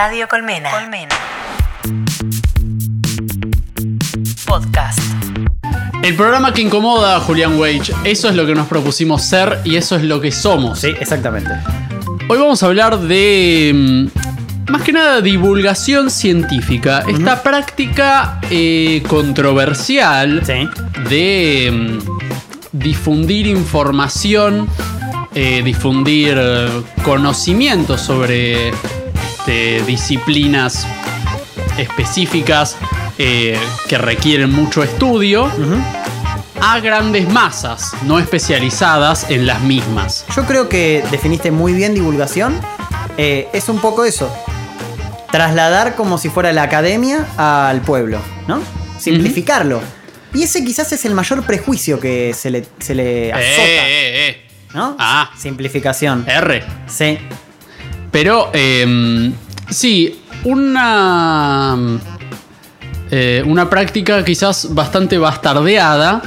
Radio 0.00 0.28
Colmena. 0.28 0.70
Colmena. 0.70 1.16
Podcast. 4.46 5.00
El 6.04 6.14
programa 6.14 6.54
que 6.54 6.60
incomoda 6.62 7.16
a 7.16 7.20
Julián 7.20 7.58
Wage, 7.58 7.92
eso 8.04 8.28
es 8.28 8.36
lo 8.36 8.46
que 8.46 8.54
nos 8.54 8.68
propusimos 8.68 9.22
ser 9.24 9.58
y 9.64 9.74
eso 9.74 9.96
es 9.96 10.04
lo 10.04 10.20
que 10.20 10.30
somos. 10.30 10.78
Sí, 10.78 10.94
exactamente. 11.00 11.50
Hoy 12.28 12.38
vamos 12.38 12.62
a 12.62 12.66
hablar 12.66 13.00
de, 13.00 13.72
mm, 13.74 14.70
más 14.70 14.82
que 14.82 14.92
nada, 14.92 15.20
divulgación 15.20 16.10
científica. 16.12 17.02
Esta 17.08 17.42
práctica 17.42 18.38
eh, 18.52 19.02
controversial 19.08 20.42
Sí. 20.46 20.68
de 21.10 21.72
mm, 21.72 22.78
difundir 22.78 23.48
información, 23.48 24.68
eh, 25.34 25.60
difundir 25.64 26.36
eh, 26.38 26.68
conocimientos 27.02 28.00
sobre 28.00 28.70
este, 29.48 29.82
disciplinas 29.84 30.86
específicas 31.78 32.76
eh, 33.16 33.58
que 33.88 33.96
requieren 33.96 34.52
mucho 34.52 34.82
estudio 34.82 35.50
a 36.60 36.80
grandes 36.80 37.26
masas, 37.30 37.92
no 38.02 38.18
especializadas 38.18 39.30
en 39.30 39.46
las 39.46 39.62
mismas. 39.62 40.26
Yo 40.36 40.44
creo 40.44 40.68
que 40.68 41.02
definiste 41.10 41.50
muy 41.50 41.72
bien 41.72 41.94
divulgación. 41.94 42.60
Eh, 43.16 43.48
es 43.54 43.70
un 43.70 43.78
poco 43.78 44.04
eso. 44.04 44.30
Trasladar 45.32 45.94
como 45.94 46.18
si 46.18 46.28
fuera 46.28 46.52
la 46.52 46.64
academia 46.64 47.26
al 47.38 47.80
pueblo, 47.80 48.20
¿no? 48.48 48.60
Simplificarlo. 48.98 49.80
Y 50.34 50.42
ese 50.42 50.62
quizás 50.62 50.92
es 50.92 51.06
el 51.06 51.14
mayor 51.14 51.42
prejuicio 51.44 51.98
que 51.98 52.34
se 52.34 52.50
le, 52.50 52.66
se 52.80 52.94
le 52.94 53.32
azota, 53.32 53.46
Eh, 53.46 53.88
eh, 53.88 54.28
eh. 54.28 54.46
¿no? 54.74 54.94
Ah. 54.98 55.30
Simplificación. 55.38 56.26
R. 56.28 56.62
Sí. 56.86 57.18
Pero, 58.10 58.50
eh, 58.52 59.32
sí, 59.70 60.20
una. 60.44 61.76
eh, 63.10 63.42
una 63.46 63.68
práctica 63.70 64.24
quizás 64.24 64.74
bastante 64.74 65.18
bastardeada 65.18 66.22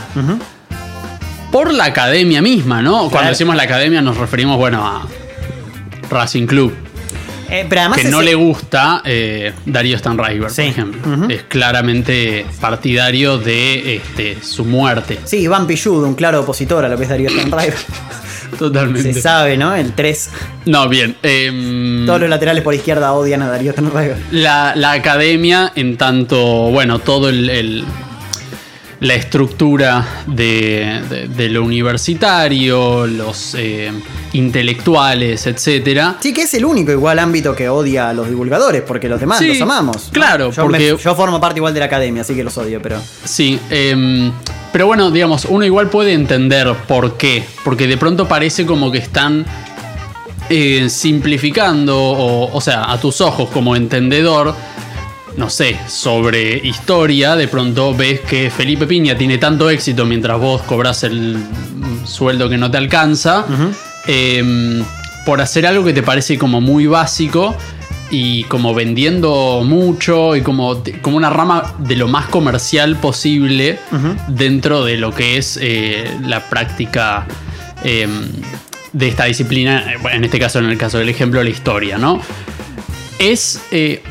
por 1.52 1.74
la 1.74 1.86
academia 1.86 2.42
misma, 2.42 2.82
¿no? 2.82 3.09
Cuando 3.09 3.30
decimos 3.30 3.56
la 3.56 3.64
academia 3.64 4.02
nos 4.02 4.18
referimos, 4.18 4.58
bueno, 4.58 4.86
a 4.86 5.06
Racing 6.09 6.46
Club. 6.48 6.74
Eh, 7.50 7.66
pero 7.68 7.82
además 7.82 7.98
que 8.00 8.06
no 8.06 8.22
ese- 8.22 8.30
le 8.30 8.36
gusta 8.36 9.02
eh, 9.04 9.52
Darío 9.66 9.98
Stanraiver, 9.98 10.50
Sí. 10.50 10.62
por 10.62 10.72
ejemplo. 10.72 11.28
Es 11.30 11.44
claramente 11.44 12.46
partidario 12.62 13.38
de 13.38 13.98
este, 13.98 14.42
su 14.42 14.64
muerte. 14.64 15.20
Sí, 15.26 15.40
Iván 15.40 15.68
Pilludo, 15.68 16.08
un 16.08 16.16
claro 16.16 16.40
opositor 16.42 16.86
a 16.86 16.88
lo 16.90 16.96
que 16.96 17.04
es 17.04 17.09
Darío 17.09 17.30
Stanriver. 17.30 17.76
Totalmente. 18.58 19.14
Se 19.14 19.22
sabe, 19.22 19.58
¿no? 19.58 19.74
El 19.76 19.94
3. 19.94 20.30
No, 20.66 20.88
bien. 20.90 21.16
em, 21.24 22.06
Todos 22.06 22.22
los 22.22 22.30
laterales 22.30 22.64
por 22.64 22.74
izquierda 22.74 23.14
odian 23.14 23.42
a 23.42 23.50
Darío 23.50 23.72
Stanriver. 23.72 24.18
la, 24.32 24.74
la 24.76 24.92
academia, 24.92 25.72
en 25.76 25.98
tanto, 25.98 26.38
bueno, 26.72 27.00
todo 27.00 27.30
el, 27.30 27.50
el- 27.50 27.86
la 29.00 29.16
estructura 29.16 30.06
de, 30.28 31.02
de- 31.10 31.28
de 31.28 31.50
lo 31.50 31.64
universitario, 31.64 33.08
los 33.08 33.56
eh, 33.58 33.92
intelectuales, 34.34 35.48
etcétera. 35.48 36.18
Sí, 36.20 36.34
que 36.34 36.44
es 36.44 36.54
el 36.54 36.66
único 36.66 36.92
igual 36.92 37.18
ámbito 37.18 37.56
que 37.56 37.68
odia 37.68 38.10
a 38.10 38.14
los 38.14 38.30
divulgadores, 38.30 38.84
porque 38.84 39.10
los 39.10 39.20
demás 39.20 39.40
Sí, 39.40 39.48
los 39.48 39.62
amamos. 39.62 40.06
¿no? 40.08 40.12
claro, 40.12 40.52
yo, 40.52 40.68
me- 40.68 40.78
porque- 40.78 40.98
yo 41.04 41.16
formo 41.16 41.42
parte 41.42 41.58
igual 41.60 41.74
de 41.74 41.80
la 41.80 41.88
academia, 41.88 42.22
así 42.22 42.36
que 42.36 42.44
los 42.44 42.56
odio, 42.60 42.80
pero. 42.80 43.02
Sí, 43.26 43.60
em, 43.72 44.32
pero 44.72 44.88
bueno, 44.88 45.12
digamos, 45.12 45.46
uno 45.46 45.66
igual 45.66 45.90
puede 45.90 46.14
entender 46.14 46.74
por 46.88 47.18
qué. 47.18 47.44
Porque 47.64 47.88
de 47.88 47.98
pronto 47.98 48.28
parece 48.28 48.66
como 48.66 48.92
que 48.92 49.00
están 49.00 49.46
eh, 50.50 50.90
simplificando, 50.90 51.98
o, 51.98 52.56
o 52.56 52.62
sea, 52.62 52.92
a 52.92 53.00
tus 53.00 53.22
ojos 53.22 53.50
como 53.50 53.76
entendedor, 53.76 54.56
no 55.38 55.50
sé, 55.50 55.78
sobre 55.88 56.58
historia, 56.66 57.36
de 57.36 57.48
pronto 57.48 57.94
ves 57.94 58.22
que 58.22 58.50
Felipe 58.50 58.86
Piña 58.86 59.18
tiene 59.18 59.38
tanto 59.38 59.70
éxito 59.70 60.06
mientras 60.06 60.40
vos 60.40 60.62
cobras 60.64 61.04
el 61.04 61.38
sueldo 62.06 62.50
que 62.50 62.58
no 62.58 62.70
te 62.70 62.78
alcanza, 62.78 63.46
em, 64.08 64.84
por 65.26 65.42
hacer 65.42 65.66
algo 65.66 65.84
que 65.84 65.94
te 65.94 66.04
parece 66.04 66.38
como 66.38 66.62
muy 66.62 66.88
básico 66.88 67.56
y 68.12 68.44
como 68.44 68.74
vendiendo 68.76 69.64
mucho 69.66 70.36
y 70.36 70.42
como, 70.42 70.84
como 71.02 71.16
una 71.18 71.30
rama 71.30 71.76
de 71.80 71.96
lo 71.96 72.08
más 72.10 72.28
comercial 72.28 72.98
posible 72.98 73.80
dentro 74.28 74.84
de 74.84 74.98
lo 74.98 75.14
que 75.14 75.38
es 75.38 75.58
eh, 75.62 76.12
la 76.26 76.42
práctica 76.50 77.26
em, 77.84 78.28
de 78.92 79.08
esta 79.08 79.26
disciplina, 79.26 79.94
eh, 79.94 79.98
en 80.12 80.26
este 80.26 80.38
caso, 80.40 80.60
en 80.60 80.66
el 80.66 80.78
caso 80.78 80.98
del 80.98 81.08
ejemplo, 81.10 81.42
la 81.42 81.50
historia, 81.50 81.98
¿no? 81.98 82.20
Es 83.18 83.62
eh, 83.72 84.04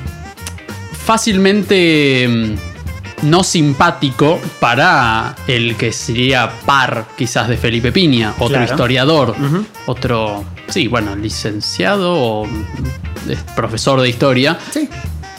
fácilmente 1.05 2.27
mm, 2.27 3.29
no 3.29 3.45
simpático 3.45 4.41
para 4.61 5.37
el 5.47 5.77
que 5.77 5.93
sería 5.93 6.51
par 6.65 7.07
quizás 7.19 7.49
de 7.49 7.57
Felipe 7.59 7.93
Piña, 7.93 8.31
otro 8.39 8.49
Claro. 8.57 8.65
historiador, 8.65 9.35
otro, 9.87 10.45
sí, 10.69 10.87
bueno, 10.89 11.15
licenciado 11.17 12.15
o 12.15 12.49
profesor 13.57 14.01
de 14.01 14.09
historia. 14.09 14.59
Sí. 14.73 14.89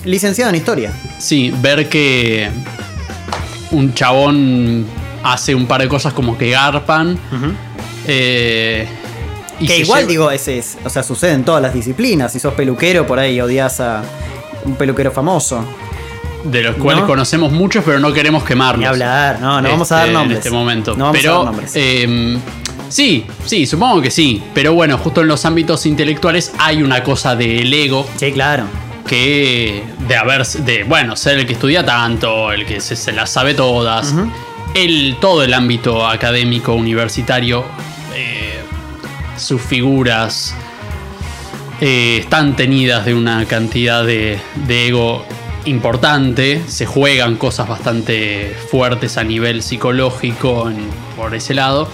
Licenciado 0.06 0.50
en 0.50 0.56
historia. 0.56 0.92
Sí, 1.19 1.53
ver 1.62 1.88
que 1.90 2.50
un 3.72 3.94
chabón 3.94 4.86
hace 5.24 5.53
un 5.56 5.68
par 5.68 5.81
de 5.81 5.88
cosas 5.88 6.14
como 6.14 6.38
que 6.38 6.50
garpan. 6.52 7.18
eh, 8.08 8.88
y 9.59 9.68
que 9.68 9.78
igual 9.80 10.02
lleva- 10.02 10.09
digo, 10.09 10.31
ese 10.31 10.58
es, 10.58 10.78
o 10.84 10.90
sea, 10.90 11.03
sucede 11.03 11.34
en 11.34 11.44
todas 11.46 11.62
las 11.62 11.74
disciplinas. 11.74 12.31
Si 12.34 12.40
sos 12.40 12.53
peluquero, 12.56 13.06
por 13.06 13.19
ahí 13.19 13.40
odias 13.40 13.80
a 13.80 14.02
un 14.66 14.75
peluquero 14.75 15.12
famoso. 15.12 15.63
de 16.44 16.63
los 16.63 16.75
cuales 16.78 17.02
¿no? 17.03 17.08
conocemos 17.08 17.52
muchos, 17.52 17.84
pero 17.86 18.00
no 18.00 18.12
queremos 18.13 18.44
quemarlos. 18.44 18.80
Ni 18.80 18.86
hablar, 18.88 19.40
no, 19.40 19.62
no 19.62 19.69
vamos 19.69 19.92
a 19.92 19.98
dar 19.98 20.06
Este, 20.08 20.13
nombres. 20.18 20.38
En 20.38 20.38
este 20.40 20.50
momento. 20.50 20.96
No 20.98 21.03
vamos 21.06 21.18
pero, 21.19 21.34
a 21.34 21.36
dar 21.36 21.46
nombres. 21.46 21.72
eh, 21.75 22.38
sí, 22.91 23.25
sí, 23.46 23.66
supongo 23.66 24.02
que 24.02 24.12
sí. 24.12 24.41
Pero 24.53 24.74
bueno, 24.74 24.97
justo 24.97 25.22
en 25.22 25.28
los 25.28 25.44
ámbitos 25.46 25.85
intelectuales 25.85 26.53
hay 26.59 26.84
una 26.84 27.02
cosa 27.03 27.35
del 27.35 27.74
ego 27.74 28.07
sí, 28.18 28.31
claro. 28.31 28.66
que 29.07 29.84
de 30.07 30.16
haber, 30.16 30.46
de, 30.46 30.84
bueno, 30.84 31.16
ser 31.16 31.40
el 31.40 31.46
que 31.47 31.53
estudia 31.53 31.84
tanto, 31.85 32.51
el 32.51 32.66
que 32.66 32.80
se, 32.81 32.96
se 32.96 33.12
las 33.12 33.30
sabe 33.31 33.53
todas. 33.53 34.13
el, 34.75 35.18
todo 35.19 35.44
el 35.44 35.53
ámbito 35.53 36.06
académico, 36.07 36.74
universitario, 36.74 37.66
eh, 38.16 38.59
sus 39.38 39.62
figuras 39.62 40.53
eh, 41.81 42.18
están 42.22 42.56
tenidas 42.56 43.06
de 43.06 43.13
una 43.13 43.46
cantidad 43.46 44.06
de, 44.06 44.40
de 44.68 44.88
ego 44.88 45.25
importante, 45.66 46.62
se 46.68 46.85
juegan 46.85 47.35
cosas 47.35 47.68
bastante 47.68 48.56
fuertes 48.69 49.18
a 49.18 49.24
nivel 49.24 49.62
psicológico 49.63 50.69
en- 50.69 50.90
por 51.16 51.34
ese 51.35 51.53
lado. 51.53 51.88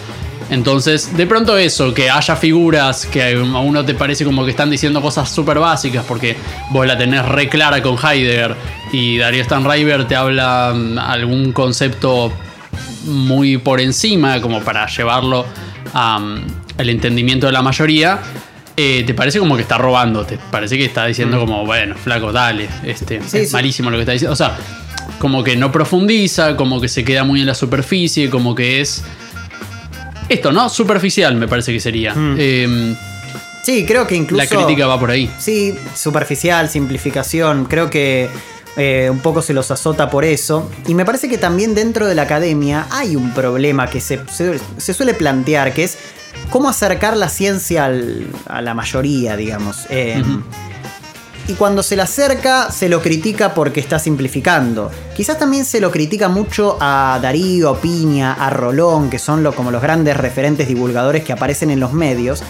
Entonces, 0.49 1.15
de 1.17 1.27
pronto 1.27 1.57
eso, 1.57 1.93
que 1.93 2.09
haya 2.09 2.35
figuras 2.35 3.05
que 3.05 3.33
a 3.33 3.59
uno 3.59 3.83
te 3.83 3.93
parece 3.93 4.23
como 4.23 4.45
que 4.45 4.51
están 4.51 4.69
diciendo 4.69 5.01
cosas 5.01 5.29
súper 5.29 5.59
básicas 5.59 6.05
porque 6.07 6.37
vos 6.71 6.87
la 6.87 6.97
tenés 6.97 7.25
re 7.25 7.49
clara 7.49 7.81
con 7.81 7.97
Heidegger 7.97 8.55
y 8.93 9.17
Darío 9.17 9.43
Stanriver 9.43 10.07
te 10.07 10.15
habla 10.15 10.73
mm, 10.73 10.97
algún 10.99 11.51
concepto 11.51 12.31
muy 13.03 13.57
por 13.57 13.81
encima 13.81 14.41
como 14.41 14.61
para 14.61 14.87
llevarlo 14.87 15.45
a, 15.93 16.19
mm, 16.19 16.45
al 16.77 16.89
entendimiento 16.89 17.47
de 17.47 17.53
la 17.53 17.61
mayoría, 17.61 18.19
eh, 18.75 19.03
te 19.05 19.13
parece 19.13 19.39
como 19.39 19.55
que 19.55 19.63
está 19.63 19.77
robando, 19.77 20.23
te 20.25 20.37
parece 20.51 20.77
que 20.77 20.85
está 20.85 21.05
diciendo 21.07 21.39
como, 21.39 21.65
bueno, 21.65 21.95
flaco, 21.95 22.31
dale, 22.31 22.69
este, 22.85 23.21
Sí, 23.25 23.39
es 23.39 23.49
sí. 23.49 23.53
malísimo 23.53 23.89
lo 23.89 23.97
que 23.97 24.01
está 24.03 24.11
diciendo. 24.11 24.33
O 24.33 24.35
sea, 24.35 24.55
como 25.19 25.43
que 25.43 25.57
no 25.57 25.71
profundiza, 25.71 26.55
como 26.55 26.79
que 26.79 26.87
se 26.87 27.03
queda 27.03 27.23
muy 27.23 27.41
en 27.41 27.47
la 27.47 27.55
superficie, 27.55 28.29
como 28.29 28.53
que 28.55 28.81
es... 28.81 29.03
Esto, 30.29 30.51
¿no? 30.51 30.69
Superficial 30.69 31.35
me 31.35 31.47
parece 31.47 31.71
que 31.73 31.79
sería. 31.79 32.13
Eh, 32.37 32.95
Sí, 33.63 33.85
creo 33.85 34.07
que 34.07 34.15
incluso. 34.15 34.41
la 34.41 34.47
crítica 34.49 34.87
va 34.87 34.97
por 34.97 35.11
ahí. 35.11 35.29
Sí, 35.37 35.75
superficial, 35.93 36.69
simplificación. 36.69 37.65
Creo 37.65 37.89
que 37.89 38.29
eh, 38.77 39.09
un 39.11 39.19
poco 39.19 39.41
se 39.41 39.53
los 39.53 39.69
azota 39.71 40.09
por 40.09 40.23
eso. 40.23 40.71
Y 40.87 40.93
me 40.93 41.03
parece 41.03 41.27
que 41.27 41.37
también 41.37 41.75
dentro 41.75 42.07
de 42.07 42.15
la 42.15 42.21
academia 42.21 42.87
hay 42.91 43.17
un 43.17 43.33
problema 43.33 43.89
que 43.89 43.99
se, 43.99 44.21
se- 44.31 44.57
se 44.77 44.93
suele 44.93 45.13
plantear, 45.13 45.73
que 45.73 45.83
es 45.83 45.97
cómo 46.49 46.69
acercar 46.69 47.17
la 47.17 47.27
ciencia 47.27 47.85
al- 47.85 48.27
a 48.47 48.61
la 48.61 48.73
mayoría, 48.73 49.35
digamos. 49.35 49.79
Eh, 49.89 50.23
Y 51.47 51.53
cuando 51.53 51.81
se 51.81 51.95
le 51.95 52.01
acerca, 52.01 52.69
se 52.71 52.89
lo 52.89 53.01
critica 53.01 53.53
porque 53.53 53.79
está 53.79 53.99
simplificando. 53.99 54.91
Quizás 55.15 55.39
también 55.39 55.63
se 55.63 55.79
lo 55.79 55.91
critica 55.91 56.27
mucho 56.27 56.77
a 56.81 57.19
Darío, 57.21 57.75
Piña, 57.77 58.33
a 58.33 58.49
Rolón, 58.49 59.09
que 59.09 59.17
son 59.17 59.43
lo- 59.43 59.55
como 59.55 59.71
los 59.71 59.81
grandes 59.81 60.17
referentes 60.17 60.67
divulgadores 60.67 61.23
que 61.23 61.31
aparecen 61.31 61.69
en 61.71 61.79
los 61.79 61.93
medios. 61.93 62.43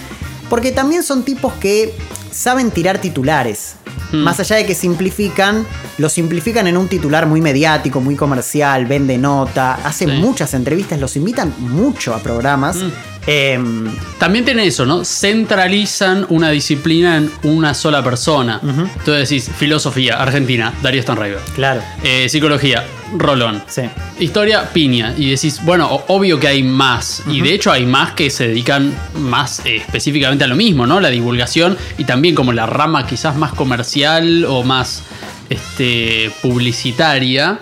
Porque 0.50 0.72
también 0.72 1.04
son 1.04 1.24
tipos 1.24 1.54
que 1.54 1.94
saben 2.32 2.72
tirar 2.72 2.98
titulares. 3.00 3.76
Mm. 4.12 4.18
Más 4.18 4.40
allá 4.40 4.56
de 4.56 4.66
que 4.66 4.74
simplifican, 4.74 5.68
lo 6.00 6.10
simplifican 6.10 6.66
en 6.68 6.78
un 6.78 6.88
titular 6.88 7.28
muy 7.28 7.42
mediático, 7.42 8.00
muy 8.02 8.16
comercial, 8.16 8.86
vende 8.88 9.18
nota, 9.20 9.76
hace 9.84 10.06
Sí. 10.06 10.12
muchas 10.12 10.54
entrevistas, 10.56 11.00
los 11.00 11.16
invitan 11.18 11.54
mucho 11.60 12.16
a 12.16 12.20
programas. 12.20 12.78
Mm. 12.78 12.92
Em, 13.27 13.94
También 14.19 14.45
tiene 14.45 14.65
eso, 14.65 14.85
¿no? 14.85 15.03
Centralizan 15.03 16.25
una 16.29 16.50
disciplina 16.50 17.18
en 17.18 17.29
una 17.44 17.74
sola 17.74 18.01
persona. 18.03 18.59
Entonces 18.63 19.29
decís, 19.29 19.51
filosofía, 19.56 20.15
Argentina, 20.15 20.74
Darío 20.81 21.01
Stanraiver. 21.01 21.39
claro, 21.53 21.81
Eh, 22.03 22.27
psicología, 22.29 22.83
Rolón. 23.18 23.62
sí. 23.68 23.81
Historia, 24.19 24.71
Piña. 24.74 25.13
Y 25.18 25.29
decís, 25.29 25.59
bueno, 25.63 26.03
obvio 26.07 26.39
que 26.39 26.47
hay 26.47 26.63
más. 26.63 27.21
Y 27.27 27.41
de 27.41 27.53
hecho 27.53 27.71
hay 27.71 27.85
más 27.85 28.13
que 28.13 28.29
se 28.29 28.47
dedican 28.47 28.94
más 29.19 29.62
eh, 29.65 29.75
específicamente 29.77 30.44
a 30.45 30.47
lo 30.47 30.56
mismo, 30.56 30.88
¿no? 30.88 31.00
La 31.00 31.09
divulgación 31.09 31.77
y 31.97 32.06
también 32.06 32.33
como 32.33 32.53
la 32.53 32.65
rama 32.65 33.06
quizás 33.06 33.35
más 33.35 33.53
comercial 33.53 34.45
o 34.45 34.63
más 34.63 35.03
este, 35.50 36.31
publicitaria 36.41 37.57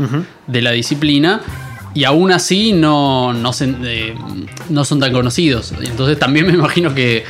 de 0.48 0.62
la 0.62 0.72
disciplina. 0.72 1.42
Y 1.96 2.04
aún 2.04 2.32
así 2.32 2.74
no, 2.74 3.34
no, 3.34 3.52
eh, 3.62 4.14
no 4.70 4.86
son 4.86 5.00
tan 5.00 5.12
conocidos. 5.14 5.74
Entonces 5.82 6.20
también 6.20 6.46
me 6.46 6.54
imagino 6.54 6.94
que 6.94 7.24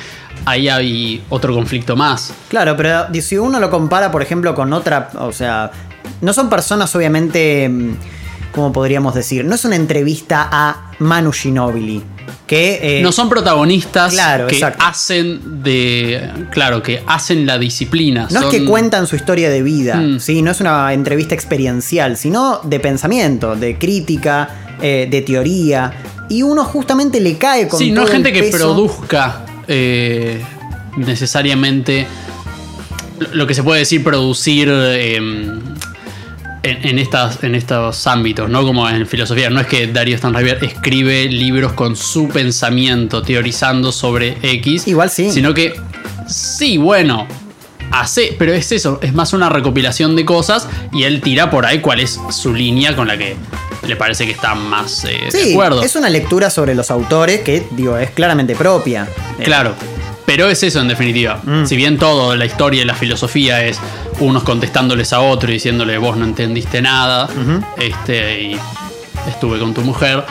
ahí 0.45 0.67
hay 0.67 1.23
otro 1.29 1.53
conflicto 1.53 1.95
más. 1.95 2.33
Claro, 2.50 2.75
pero 2.75 3.07
si 3.21 3.38
uno 3.38 3.59
lo 3.59 3.69
compara, 3.69 4.12
por 4.12 4.21
ejemplo, 4.21 4.56
con 4.56 4.73
otra, 4.73 5.12
o 5.19 5.31
sea, 5.31 5.71
no 6.21 6.33
son 6.33 6.50
personas 6.50 6.94
obviamente, 6.95 7.69
mm, 7.69 7.95
¿cómo 8.53 8.73
podríamos 8.73 9.13
decir? 9.13 9.45
No 9.45 9.56
es 9.56 9.63
una 9.65 9.75
entrevista 9.75 10.50
a 10.51 10.91
Manu 11.00 11.31
Ginóbili, 11.31 12.01
que... 12.47 13.00
eh, 13.00 13.01
no 13.01 13.12
son 13.12 13.30
protagonistas 13.30 14.13
claro, 14.13 14.47
que 14.47 14.56
exacto. 14.56 14.83
hacen 14.86 15.63
de. 15.63 16.30
Claro, 16.51 16.81
que 16.83 17.01
hacen 17.07 17.45
la 17.45 17.57
disciplina. 17.57 18.27
No 18.31 18.42
es 18.42 18.45
que 18.47 18.65
cuentan 18.65 19.07
su 19.07 19.15
historia 19.15 19.50
de 19.50 19.62
vida, 19.63 19.95
Mm. 19.95 20.19
¿sí? 20.19 20.42
no 20.42 20.51
es 20.51 20.59
una 20.62 20.94
entrevista 20.94 21.33
experiencial, 21.36 22.18
sino 22.18 22.59
de 22.63 22.80
pensamiento, 22.80 23.56
de 23.56 23.77
crítica, 23.77 24.50
eh, 24.81 25.07
de 25.09 25.21
teoría. 25.21 25.94
Y 26.30 26.42
uno 26.42 26.63
justamente 26.65 27.19
le 27.19 27.38
cae 27.38 27.68
con 27.68 27.80
Sí, 27.80 27.92
no 27.92 28.03
es 28.03 28.09
gente 28.12 28.33
que 28.33 28.44
produzca 28.44 29.45
eh, 29.68 30.42
necesariamente 30.97 32.07
lo 33.33 33.47
que 33.47 33.53
se 33.53 33.63
puede 33.63 33.80
decir 33.80 34.03
producir 34.03 34.69
en, 36.65 36.88
en 36.88 37.00
estas, 37.00 37.44
en 37.44 37.56
estos 37.56 38.07
ámbitos, 38.07 38.50
¿no? 38.50 38.63
Como 38.63 38.89
en 38.89 39.06
filosofía. 39.07 39.50
No 39.50 39.59
es 39.59 39.67
que 39.67 39.88
Darío 39.88 40.17
Stanriver 40.17 40.63
escribe 40.63 41.25
libros 41.25 41.73
con 41.73 41.95
su 41.95 42.27
pensamiento, 42.27 43.21
teorizando 43.21 43.91
sobre 43.91 44.38
X. 44.41 44.88
Igual 44.88 45.09
sí. 45.09 45.31
Sino 45.31 45.53
que, 45.53 45.73
sí, 46.27 46.77
bueno. 46.77 47.27
Hace, 47.91 48.35
pero 48.38 48.51
es 48.51 48.71
eso, 48.71 49.00
es 49.03 49.13
más 49.13 49.31
una 49.31 49.47
recopilación 49.47 50.15
de 50.15 50.25
cosas 50.25 50.67
y 50.91 51.03
él 51.03 51.21
tira 51.21 51.51
por 51.51 51.67
ahí 51.67 51.79
cuál 51.79 52.00
es 52.00 52.19
su 52.31 52.51
línea 52.53 52.95
con 52.95 53.07
la 53.07 53.15
que 53.15 53.35
le 53.88 53.95
parece 53.95 54.25
que 54.25 54.31
está 54.31 54.56
más 54.56 55.06
eh, 55.06 55.19
de 55.31 55.51
acuerdo. 55.51 55.83
es 55.83 55.95
una 55.95 56.09
lectura 56.09 56.50
sobre 56.50 56.73
los 56.73 56.89
autores 56.89 57.41
que, 57.41 57.63
digo, 57.71 57.95
es 57.97 58.09
claramente 58.09 58.56
propia. 58.56 59.07
Eh, 59.39 59.44
Claro. 59.44 59.75
Pero 60.35 60.49
es 60.49 60.61
eso 60.63 60.81
en 60.81 60.89
definitiva. 60.89 61.39
Mm. 61.45 61.65
Si 61.65 61.77
bien 61.77 61.97
todo, 61.97 62.35
la 62.35 62.45
historia 62.45 62.81
y 62.81 62.85
la 62.85 62.93
filosofía 62.93 63.63
es 63.63 63.79
unos 64.19 64.43
contestándoles 64.43 65.13
a 65.13 65.21
otro 65.21 65.49
y 65.49 65.53
diciéndole 65.53 65.97
vos 65.97 66.17
no 66.17 66.25
entendiste 66.25 66.81
nada, 66.81 67.29
este, 67.77 68.41
y 68.43 68.57
estuve 69.29 69.59
con 69.59 69.73
tu 69.73 69.79
mujer, 69.79 70.25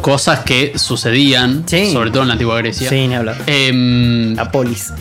cosas 0.00 0.44
que 0.44 0.78
sucedían, 0.78 1.64
Sí. 1.66 1.92
sobre 1.92 2.12
todo 2.12 2.22
en 2.22 2.28
la 2.28 2.34
antigua 2.34 2.56
Grecia. 2.58 2.88
Sí, 2.88 3.08
ni 3.08 3.16
hablar. 3.16 3.36
Em, 3.48 4.36
La 4.36 4.52
polis. 4.52 4.92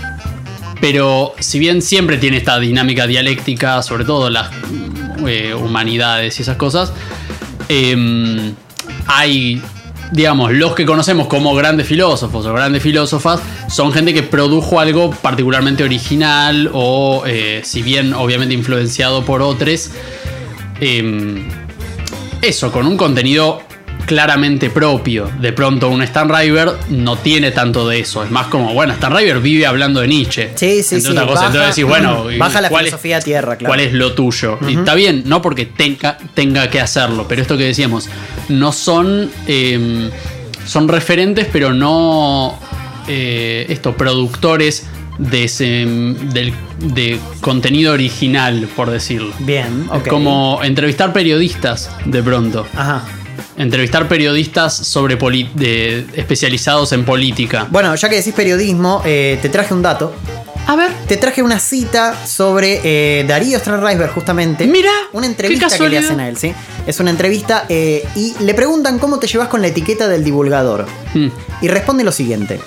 pero 0.82 1.36
si 1.38 1.60
bien 1.60 1.84
siempre 1.84 2.18
tiene 2.18 2.38
esta 2.38 2.58
dinámica 2.58 3.06
dialéctica, 3.06 3.84
sobre 3.84 4.06
todo 4.06 4.32
las 4.32 4.50
eh, 5.28 5.54
humanidades 5.54 6.40
y 6.40 6.42
esas 6.42 6.58
cosas, 6.58 6.92
eh, 7.70 8.54
hay, 9.06 9.62
digamos, 10.14 10.54
los 10.54 10.76
que 10.76 10.86
conocemos 10.86 11.28
como 11.28 11.56
grandes 11.56 11.88
filósofos 11.88 12.46
o 12.46 12.54
grandes 12.54 12.84
filósofas, 12.84 13.42
son 13.68 13.92
gente 13.92 14.14
que 14.14 14.24
produjo 14.24 14.80
algo 14.80 15.12
particularmente 15.12 15.84
original 15.84 16.70
o, 16.72 17.24
eh, 17.26 17.62
si 17.64 17.82
bien 17.82 18.14
obviamente 18.14 18.54
influenciado 18.54 19.26
por 19.26 19.42
otros, 19.42 19.90
eh, 20.80 21.44
eso, 22.42 22.72
con 22.72 22.86
un 22.86 22.96
contenido 22.96 23.62
claramente 24.14 24.70
propio. 24.70 25.30
De 25.40 25.52
pronto 25.54 25.90
un 25.90 26.02
Stan 26.04 26.30
River 26.30 26.72
no 26.90 27.18
tiene 27.18 27.50
tanto 27.52 27.88
de 27.88 28.00
eso. 28.00 28.24
Es 28.24 28.30
más 28.30 28.48
como, 28.48 28.74
bueno, 28.74 28.94
Stan 28.94 29.16
River 29.16 29.40
vive 29.40 29.66
hablando 29.66 30.02
de 30.02 30.08
Nietzsche. 30.08 30.52
Sí, 30.56 30.84
sí, 30.84 30.96
entre 30.96 31.12
sí, 31.12 31.18
baja- 31.18 31.48
Entonces 31.48 31.76
decís, 31.76 31.86
bueno, 31.86 32.26
baja 32.38 32.62
la 32.62 32.70
¿cuál 32.70 32.86
es- 32.86 32.92
filosofía 32.92 33.18
a 33.18 33.22
tierra, 33.22 33.56
claro. 33.58 33.70
¿Cuál 33.72 33.80
es 33.80 33.94
lo 33.94 34.14
tuyo? 34.14 34.60
Y 34.68 34.76
está 34.78 34.94
bien, 34.94 35.24
no 35.26 35.42
porque 35.42 35.66
tenga, 35.66 36.18
tenga 36.36 36.70
que 36.70 36.80
hacerlo, 36.80 37.26
pero 37.28 37.42
esto 37.42 37.58
que 37.58 37.64
decíamos, 37.66 38.08
no 38.50 38.72
son, 38.72 39.32
eh, 39.48 40.10
son 40.66 40.88
referentes, 40.88 41.48
pero 41.52 41.74
no 41.74 42.58
eh, 43.08 43.66
estos 43.70 43.96
productores 43.96 44.86
de, 45.18 45.44
ese, 45.46 45.66
del- 46.34 46.54
de 46.80 47.20
contenido 47.42 47.94
original, 47.94 48.68
por 48.76 48.90
decirlo. 48.92 49.34
Bien, 49.40 49.88
ok. 49.90 50.08
como 50.08 50.60
entrevistar 50.64 51.12
periodistas 51.14 51.90
de 52.06 52.22
pronto. 52.24 52.68
Ajá. 52.76 53.04
Entrevistar 53.58 54.08
periodistas 54.08 54.74
sobre 54.76 55.16
de- 55.54 56.06
especializados 56.16 56.92
en 56.92 57.06
política. 57.06 57.68
Bueno, 57.70 57.94
ya 57.96 58.10
que 58.10 58.16
decís 58.16 58.34
periodismo, 58.34 59.02
eh, 59.06 59.38
te 59.42 59.50
traje 59.50 59.74
un 59.74 59.82
dato. 59.82 60.14
A 60.66 60.76
ver. 60.78 60.92
Te 61.08 61.18
traje 61.18 61.44
una 61.44 61.60
cita 61.60 62.26
sobre 62.26 62.80
eh, 62.84 63.26
Darío 63.28 63.60
Strandreisberg, 63.60 64.12
justamente. 64.14 64.66
Mira, 64.66 64.92
Una 65.12 65.26
qué 65.28 65.32
entrevista 65.32 65.68
que 65.78 65.90
le 65.90 65.98
hacen 65.98 66.20
a 66.22 66.30
él, 66.30 66.38
¿sí? 66.38 66.54
Es 66.88 67.00
una 67.02 67.10
entrevista 67.12 67.66
eh, 67.68 68.08
y 68.16 68.34
le 68.40 68.54
preguntan 68.54 68.98
cómo 68.98 69.20
te 69.20 69.28
llevas 69.28 69.50
con 69.50 69.62
la 69.62 69.68
etiqueta 69.68 70.08
del 70.08 70.24
divulgador. 70.24 70.86
Hmm, 71.14 71.28
Y 71.62 71.68
responde 71.68 72.04
lo 72.06 72.12
siguiente. 72.14 72.62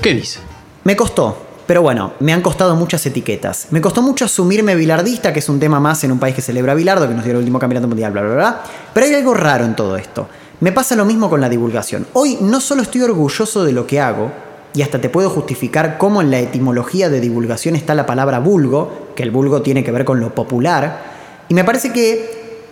¿Qué 0.00 0.14
dice? 0.14 0.38
Me 0.84 0.94
costó, 0.96 1.46
pero 1.70 1.82
bueno, 1.82 2.14
me 2.18 2.32
han 2.32 2.42
costado 2.42 2.74
muchas 2.74 3.06
etiquetas. 3.06 3.68
Me 3.70 3.80
costó 3.80 4.02
mucho 4.02 4.24
asumirme 4.24 4.74
bilardista, 4.74 5.32
que 5.32 5.38
es 5.38 5.48
un 5.48 5.60
tema 5.60 5.78
más 5.78 6.02
en 6.02 6.10
un 6.10 6.18
país 6.18 6.34
que 6.34 6.42
celebra 6.42 6.74
bilardo, 6.74 7.06
que 7.06 7.14
nos 7.14 7.22
dio 7.22 7.30
el 7.30 7.38
último 7.38 7.60
campeonato 7.60 7.86
mundial, 7.86 8.10
bla, 8.10 8.22
bla, 8.22 8.34
bla. 8.34 8.62
Pero 8.92 9.06
hay 9.06 9.14
algo 9.14 9.34
raro 9.34 9.64
en 9.64 9.76
todo 9.76 9.96
esto. 9.96 10.26
Me 10.58 10.72
pasa 10.72 10.96
lo 10.96 11.04
mismo 11.04 11.30
con 11.30 11.40
la 11.40 11.48
divulgación. 11.48 12.08
Hoy 12.12 12.38
no 12.40 12.60
solo 12.60 12.82
estoy 12.82 13.02
orgulloso 13.02 13.62
de 13.62 13.70
lo 13.70 13.86
que 13.86 14.00
hago, 14.00 14.32
y 14.74 14.82
hasta 14.82 15.00
te 15.00 15.10
puedo 15.10 15.30
justificar 15.30 15.96
cómo 15.96 16.20
en 16.20 16.32
la 16.32 16.40
etimología 16.40 17.08
de 17.08 17.20
divulgación 17.20 17.76
está 17.76 17.94
la 17.94 18.04
palabra 18.04 18.40
vulgo, 18.40 19.12
que 19.14 19.22
el 19.22 19.30
vulgo 19.30 19.62
tiene 19.62 19.84
que 19.84 19.92
ver 19.92 20.04
con 20.04 20.18
lo 20.18 20.34
popular, 20.34 21.02
y 21.48 21.54
me 21.54 21.62
parece 21.62 21.92
que 21.92 22.64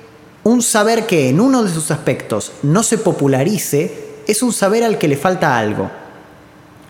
un 0.43 0.61
saber 0.61 1.07
que 1.07 1.29
en 1.29 1.39
uno 1.39 1.63
de 1.63 1.71
sus 1.71 1.93
aspectos 1.93 2.51
no 2.65 2.83
se 2.83 2.99
popularice 2.99 4.25
es 4.27 4.43
un 4.43 4.53
saber 4.53 4.83
al 4.83 4.99
que 4.99 5.07
le 5.07 5.17
falta 5.17 5.57
algo. 5.57 5.89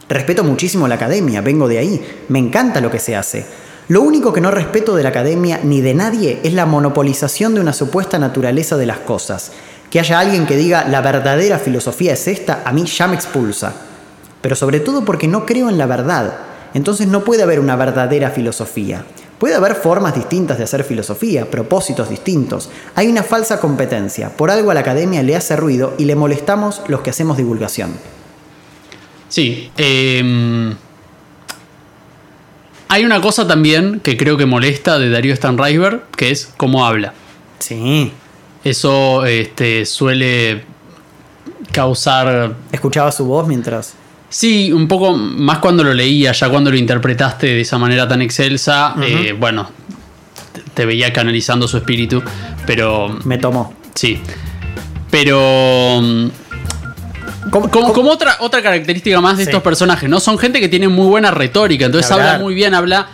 Respeto 0.08 0.42
muchísimo 0.42 0.88
la 0.88 0.94
academia, 0.94 1.42
vengo 1.42 1.68
de 1.68 1.78
ahí, 1.78 2.24
me 2.28 2.38
encanta 2.38 2.80
lo 2.80 2.90
que 2.90 2.98
se 2.98 3.14
hace. 3.14 3.44
Lo 3.88 4.00
único 4.02 4.32
que 4.32 4.40
no 4.40 4.50
respeto 4.50 4.96
de 4.96 5.02
la 5.02 5.10
academia 5.10 5.60
ni 5.62 5.82
de 5.82 5.94
nadie 5.94 6.40
es 6.42 6.54
la 6.54 6.66
monopolización 6.66 7.54
de 7.54 7.60
una 7.60 7.74
supuesta 7.74 8.18
naturaleza 8.18 8.76
de 8.76 8.86
las 8.86 8.98
cosas. 8.98 9.52
Que 9.90 10.00
haya 10.00 10.18
alguien 10.18 10.46
que 10.46 10.56
diga 10.56 10.84
la 10.84 11.00
verdadera 11.02 11.58
filosofía 11.58 12.14
es 12.14 12.26
esta, 12.28 12.62
a 12.64 12.72
mí 12.72 12.84
ya 12.84 13.06
me 13.06 13.16
expulsa. 13.16 13.74
Pero 14.40 14.56
sobre 14.56 14.80
todo 14.80 15.04
porque 15.04 15.28
no 15.28 15.44
creo 15.44 15.68
en 15.68 15.78
la 15.78 15.86
verdad. 15.86 16.34
Entonces 16.74 17.06
no 17.06 17.24
puede 17.24 17.42
haber 17.42 17.60
una 17.60 17.76
verdadera 17.76 18.30
filosofía. 18.30 19.04
Puede 19.38 19.54
haber 19.54 19.74
formas 19.74 20.14
distintas 20.14 20.58
de 20.58 20.64
hacer 20.64 20.84
filosofía, 20.84 21.50
propósitos 21.50 22.10
distintos. 22.10 22.70
Hay 22.94 23.08
una 23.08 23.22
falsa 23.22 23.60
competencia. 23.60 24.30
Por 24.30 24.50
algo 24.50 24.70
a 24.70 24.74
la 24.74 24.80
academia 24.80 25.22
le 25.22 25.36
hace 25.36 25.56
ruido 25.56 25.94
y 25.96 26.06
le 26.06 26.14
molestamos 26.14 26.82
los 26.88 27.00
que 27.02 27.10
hacemos 27.10 27.36
divulgación. 27.36 28.17
Sí. 29.28 29.70
eh, 29.76 30.74
hay 32.88 33.04
una 33.04 33.20
cosa 33.20 33.46
también 33.46 34.00
que 34.00 34.16
creo 34.16 34.36
que 34.38 34.46
molesta 34.46 34.98
de 34.98 35.10
Darío 35.10 35.34
Stanriver, 35.36 36.04
que 36.16 36.30
es 36.30 36.52
cómo 36.56 36.86
habla. 36.86 37.12
Sí. 37.58 38.12
Eso 38.64 39.26
este, 39.26 39.84
suele 39.84 40.64
causar. 41.72 42.54
Escuchaba 42.72 43.12
su 43.12 43.26
voz 43.26 43.46
mientras. 43.46 43.94
Sí, 44.30 44.72
un 44.72 44.88
poco 44.88 45.14
más 45.16 45.58
cuando 45.58 45.84
lo 45.84 45.92
leía, 45.94 46.32
ya 46.32 46.48
cuando 46.48 46.70
lo 46.70 46.76
interpretaste 46.76 47.46
de 47.48 47.60
esa 47.60 47.76
manera 47.78 48.08
tan 48.08 48.22
excelsa. 48.22 48.94
eh, 49.02 49.34
bueno, 49.38 49.70
te- 50.52 50.62
te 50.72 50.86
veía 50.86 51.12
canalizando 51.12 51.68
su 51.68 51.76
espíritu, 51.76 52.22
pero 52.66 53.08
Me 53.24 53.36
tomó. 53.38 53.74
sí. 53.94 54.18
Pero. 55.10 56.00
Mm, 57.48 57.68
¿Cómo- 57.70 57.92
Como, 57.92 58.10
otra, 58.10 58.36
otra 58.40 58.62
característica 58.62 59.20
más 59.20 59.36
de 59.38 59.44
Sí. 59.44 59.50
estos 59.50 59.62
personajes, 59.62 60.08
¿no? 60.08 60.20
Son 60.20 60.38
gente 60.38 60.60
que 60.60 60.68
tiene 60.68 60.88
muy 60.88 61.06
buena 61.06 61.30
retórica, 61.30 61.86
entonces 61.86 62.10
Hablar. 62.10 62.28
habla 62.34 62.44
muy 62.44 62.54
bien, 62.54 62.74
habla 62.74 63.08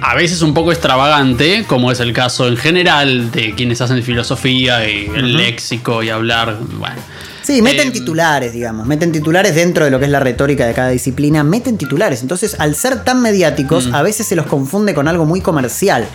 a 0.00 0.14
veces 0.16 0.42
un 0.42 0.52
poco 0.54 0.72
extravagante, 0.72 1.64
como 1.66 1.92
es 1.92 2.00
el 2.00 2.12
caso 2.12 2.48
en 2.48 2.56
general 2.56 3.30
de 3.30 3.54
quienes 3.54 3.80
hacen 3.80 4.02
filosofía 4.02 4.88
y 4.88 5.06
el 5.14 5.36
léxico 5.36 6.02
y 6.02 6.10
hablar, 6.10 6.56
bueno. 6.78 6.96
Sí, 7.42 7.60
meten 7.60 7.88
Eh, 7.88 7.90
titulares, 7.90 8.52
digamos. 8.52 8.86
Meten 8.86 9.10
titulares 9.10 9.54
dentro 9.56 9.84
de 9.84 9.90
lo 9.90 9.98
que 9.98 10.04
es 10.04 10.10
la 10.12 10.20
retórica 10.20 10.64
de 10.64 10.74
cada 10.74 10.90
disciplina. 10.90 11.42
Meten 11.42 11.76
titulares. 11.76 12.22
Entonces, 12.22 12.54
al 12.60 12.76
ser 12.76 13.02
tan 13.02 13.20
mediáticos, 13.20 13.88
Mm. 13.88 13.94
a 13.96 14.02
veces 14.02 14.28
se 14.28 14.36
los 14.36 14.46
confunde 14.46 14.94
con 14.94 15.08
algo 15.08 15.24
muy 15.24 15.40
comercial. 15.40 16.06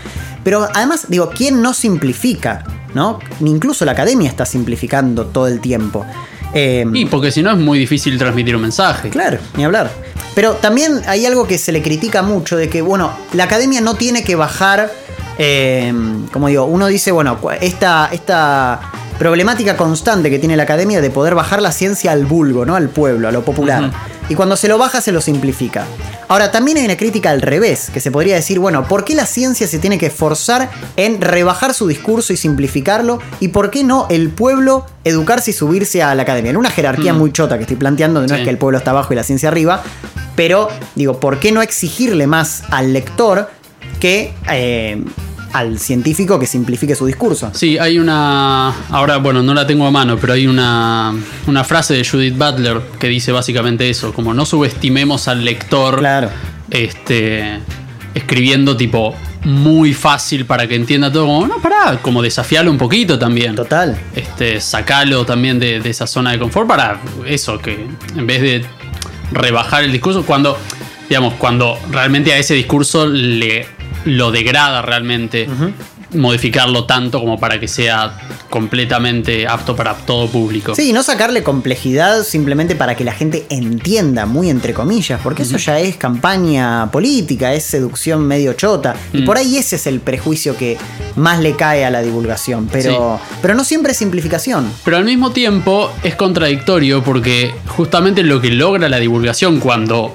Pero 0.45 0.69
además, 0.73 1.07
digo, 1.09 1.29
¿quién 1.35 1.61
no 1.61 1.73
simplifica? 1.73 2.63
¿No? 2.93 3.19
Incluso 3.41 3.83
la 3.83 3.91
academia 3.91 4.29
está 4.29 4.45
simplificando 4.45 5.25
todo 5.25 5.47
el 5.47 5.59
tiempo. 5.59 6.05
Eh, 6.53 6.85
Y 6.93 7.05
porque 7.05 7.31
si 7.31 7.43
no 7.43 7.51
es 7.51 7.57
muy 7.57 7.79
difícil 7.79 8.17
transmitir 8.17 8.55
un 8.55 8.61
mensaje. 8.61 9.09
Claro, 9.09 9.39
ni 9.55 9.63
hablar. 9.65 9.91
Pero 10.35 10.53
también 10.53 11.01
hay 11.07 11.25
algo 11.25 11.47
que 11.47 11.57
se 11.57 11.71
le 11.71 11.81
critica 11.81 12.21
mucho 12.21 12.57
de 12.57 12.69
que, 12.69 12.81
bueno, 12.81 13.11
la 13.33 13.45
academia 13.45 13.81
no 13.81 13.95
tiene 13.95 14.23
que 14.23 14.35
bajar, 14.35 14.91
eh, 15.39 15.91
como 16.31 16.47
digo, 16.47 16.65
uno 16.65 16.87
dice, 16.87 17.11
bueno, 17.11 17.39
esta, 17.59 18.09
esta 18.11 18.79
problemática 19.17 19.75
constante 19.75 20.29
que 20.29 20.37
tiene 20.37 20.55
la 20.55 20.63
academia 20.63 21.01
de 21.01 21.09
poder 21.09 21.33
bajar 21.33 21.61
la 21.61 21.71
ciencia 21.71 22.11
al 22.11 22.25
vulgo, 22.25 22.65
¿no? 22.65 22.75
Al 22.75 22.89
pueblo, 22.89 23.27
a 23.27 23.31
lo 23.31 23.43
popular. 23.43 23.91
Y 24.29 24.35
cuando 24.35 24.57
se 24.57 24.67
lo 24.67 24.77
baja, 24.77 24.99
se 25.01 25.11
lo 25.11 25.21
simplifica. 25.21 25.85
Ahora, 26.27 26.51
también 26.51 26.77
hay 26.77 26.85
una 26.85 26.97
crítica 26.97 27.29
al 27.29 27.41
revés, 27.41 27.89
que 27.93 28.01
se 28.01 28.11
podría 28.11 28.35
decir, 28.35 28.59
bueno, 28.59 28.85
¿por 28.87 29.05
qué 29.05 29.15
la 29.15 29.25
ciencia 29.25 29.67
se 29.67 29.79
tiene 29.79 29.97
que 29.97 30.07
esforzar 30.07 30.69
en 30.97 31.21
rebajar 31.21 31.73
su 31.73 31.87
discurso 31.87 32.33
y 32.33 32.37
simplificarlo? 32.37 33.19
¿Y 33.39 33.49
por 33.49 33.71
qué 33.71 33.83
no 33.85 34.05
el 34.09 34.29
pueblo 34.29 34.85
educarse 35.05 35.51
y 35.51 35.53
subirse 35.53 36.03
a 36.03 36.13
la 36.15 36.23
academia? 36.23 36.51
En 36.51 36.57
una 36.57 36.69
jerarquía 36.69 37.13
muy 37.13 37.31
chota 37.31 37.55
que 37.57 37.61
estoy 37.63 37.77
planteando, 37.77 38.19
no 38.21 38.27
Sí. 38.27 38.33
es 38.35 38.41
que 38.41 38.49
el 38.49 38.57
pueblo 38.57 38.77
está 38.77 38.91
abajo 38.91 39.13
y 39.13 39.15
la 39.15 39.23
ciencia 39.23 39.47
arriba, 39.47 39.81
pero 40.35 40.67
digo, 40.95 41.19
¿por 41.21 41.39
qué 41.39 41.53
no 41.53 41.61
exigirle 41.61 42.27
más 42.27 42.63
al 42.69 42.91
lector 42.91 43.49
que 44.01 44.33
eh, 44.51 45.01
al 45.57 45.79
científico 45.79 46.39
que 46.39 46.45
simplifique 46.45 46.95
su 46.95 47.05
discurso? 47.05 47.51
Sí, 47.53 47.77
hay 47.77 47.97
una. 47.97 48.69
Ahora, 48.89 49.17
bueno, 49.17 49.41
no 49.41 49.53
la 49.53 49.65
tengo 49.65 49.87
a 49.87 49.91
mano, 49.91 50.17
pero 50.17 50.33
hay 50.33 50.45
una, 50.45 51.15
una 51.47 51.63
frase 51.63 51.95
de 51.95 52.05
Judith 52.05 52.37
Butler 52.37 52.79
que 52.99 53.07
dice 53.07 53.31
básicamente 53.31 53.89
eso: 53.89 54.13
como 54.13 54.33
no 54.33 54.45
subestimemos 54.45 55.27
al 55.27 55.43
lector. 55.43 55.99
Claro. 55.99 56.29
Este. 56.69 57.59
Escribiendo 58.13 58.75
tipo 58.75 59.15
muy 59.43 59.93
fácil 59.93 60.45
para 60.45 60.67
que 60.67 60.75
entienda 60.75 61.11
todo. 61.11 61.25
Como, 61.25 61.47
no, 61.47 61.57
pará, 61.59 61.99
como 62.01 62.21
desafiarlo 62.21 62.71
un 62.71 62.77
poquito 62.77 63.17
también. 63.17 63.55
Total. 63.55 63.97
Este, 64.15 64.59
sacalo 64.59 65.25
también 65.25 65.59
de, 65.59 65.79
de 65.79 65.89
esa 65.89 66.07
zona 66.07 66.31
de 66.31 66.39
confort 66.39 66.67
para 66.67 66.99
eso, 67.27 67.59
que 67.59 67.85
en 68.15 68.27
vez 68.27 68.41
de 68.41 68.65
rebajar 69.31 69.83
el 69.83 69.91
discurso, 69.91 70.25
cuando, 70.25 70.57
digamos, 71.09 71.35
cuando 71.35 71.79
realmente 71.91 72.33
a 72.33 72.37
ese 72.37 72.55
discurso 72.55 73.05
le 73.07 73.76
lo 74.07 74.31
degrada 74.31 74.81
realmente, 74.81 75.47
modificarlo 76.13 76.85
tanto 76.85 77.19
como 77.19 77.37
para 77.39 77.59
que 77.59 77.67
sea 77.67 78.17
completamente 78.49 79.45
apto 79.45 79.75
para 79.75 79.93
todo 79.93 80.27
público. 80.29 80.73
Sí, 80.73 80.89
y 80.89 80.93
no 80.93 81.03
sacarle 81.03 81.43
complejidad 81.43 82.23
simplemente 82.23 82.75
para 82.75 82.95
que 82.95 83.03
la 83.03 83.11
gente 83.11 83.45
entienda, 83.49 84.25
muy 84.25 84.49
entre 84.49 84.73
comillas, 84.73 85.19
porque 85.21 85.43
eso 85.43 85.57
ya 85.57 85.79
es 85.79 85.97
campaña 85.97 86.89
política, 86.91 87.53
es 87.53 87.65
seducción 87.65 88.25
medio 88.25 88.53
chota. 88.53 88.95
Y 89.11 89.21
Mm. 89.21 89.25
por 89.25 89.37
ahí 89.37 89.57
ese 89.57 89.75
es 89.75 89.85
el 89.87 89.99
prejuicio 89.99 90.55
que 90.55 90.77
más 91.17 91.39
le 91.39 91.55
cae 91.57 91.83
a 91.83 91.89
la 91.91 92.01
divulgación. 92.01 92.69
Pero, 92.71 93.19
pero 93.41 93.53
no 93.55 93.63
siempre 93.65 93.91
es 93.91 93.97
simplificación. 93.97 94.71
Pero 94.85 94.97
al 94.97 95.03
mismo 95.05 95.31
tiempo 95.31 95.91
es 96.03 96.15
contradictorio 96.15 97.03
porque 97.03 97.53
justamente 97.67 98.23
lo 98.23 98.39
que 98.39 98.51
logra 98.51 98.87
la 98.87 98.99
divulgación 98.99 99.59
cuando 99.59 100.13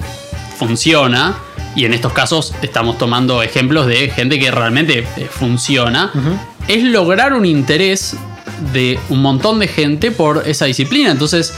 funciona, 0.57 1.37
y 1.75 1.85
en 1.85 1.95
estos 1.95 2.13
casos 2.13 2.55
estamos 2.63 2.99
tomando 2.99 3.43
ejemplos 3.43 3.87
de 3.87 4.11
gente 4.11 4.39
que 4.39 4.51
realmente 4.51 5.07
eh, 5.17 5.29
funciona, 5.31 6.13
es 6.69 6.85
lograr 6.85 7.33
un 7.33 7.47
interés 7.47 8.17
de 8.73 8.99
un 9.09 9.23
montón 9.23 9.59
de 9.59 9.69
gente 9.69 10.11
por 10.11 10.45
esa 10.47 10.67
disciplina. 10.67 11.11
Entonces, 11.11 11.55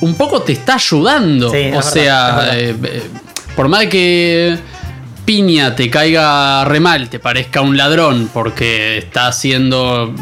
un 0.00 0.14
poco 0.14 0.42
te 0.42 0.52
está 0.52 0.74
ayudando. 0.74 1.50
Sí, 1.50 1.70
o 1.74 1.82
sea, 1.82 2.36
verdad. 2.36 2.58
eh, 2.58 2.76
eh, 2.82 3.02
por 3.54 3.68
más 3.68 3.86
que 3.86 4.58
Piña 5.24 5.76
te 5.76 5.88
caiga 5.90 6.64
re 6.64 6.80
mal, 6.80 7.08
te 7.08 7.18
parezca 7.18 7.60
un 7.60 7.76
ladrón, 7.76 8.28
porque 8.32 8.98
está 8.98 9.28
haciendo, 9.28 10.12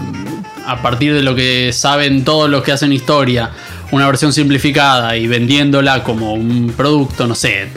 a 0.67 0.83
partir 0.83 1.14
de 1.14 1.23
lo 1.23 1.35
que 1.35 1.73
saben 1.73 2.25
todos 2.25 2.50
los 2.50 2.62
que 2.62 2.73
hacen 2.73 2.93
historia, 2.93 3.50
una 3.92 4.06
versión 4.06 4.32
simplificada 4.32 5.16
y 5.16 5.26
vendiéndola 5.26 6.04
como 6.04 6.35
un 6.35 6.73
producto, 6.76 7.26
no 7.26 7.35
sé, 7.35 7.68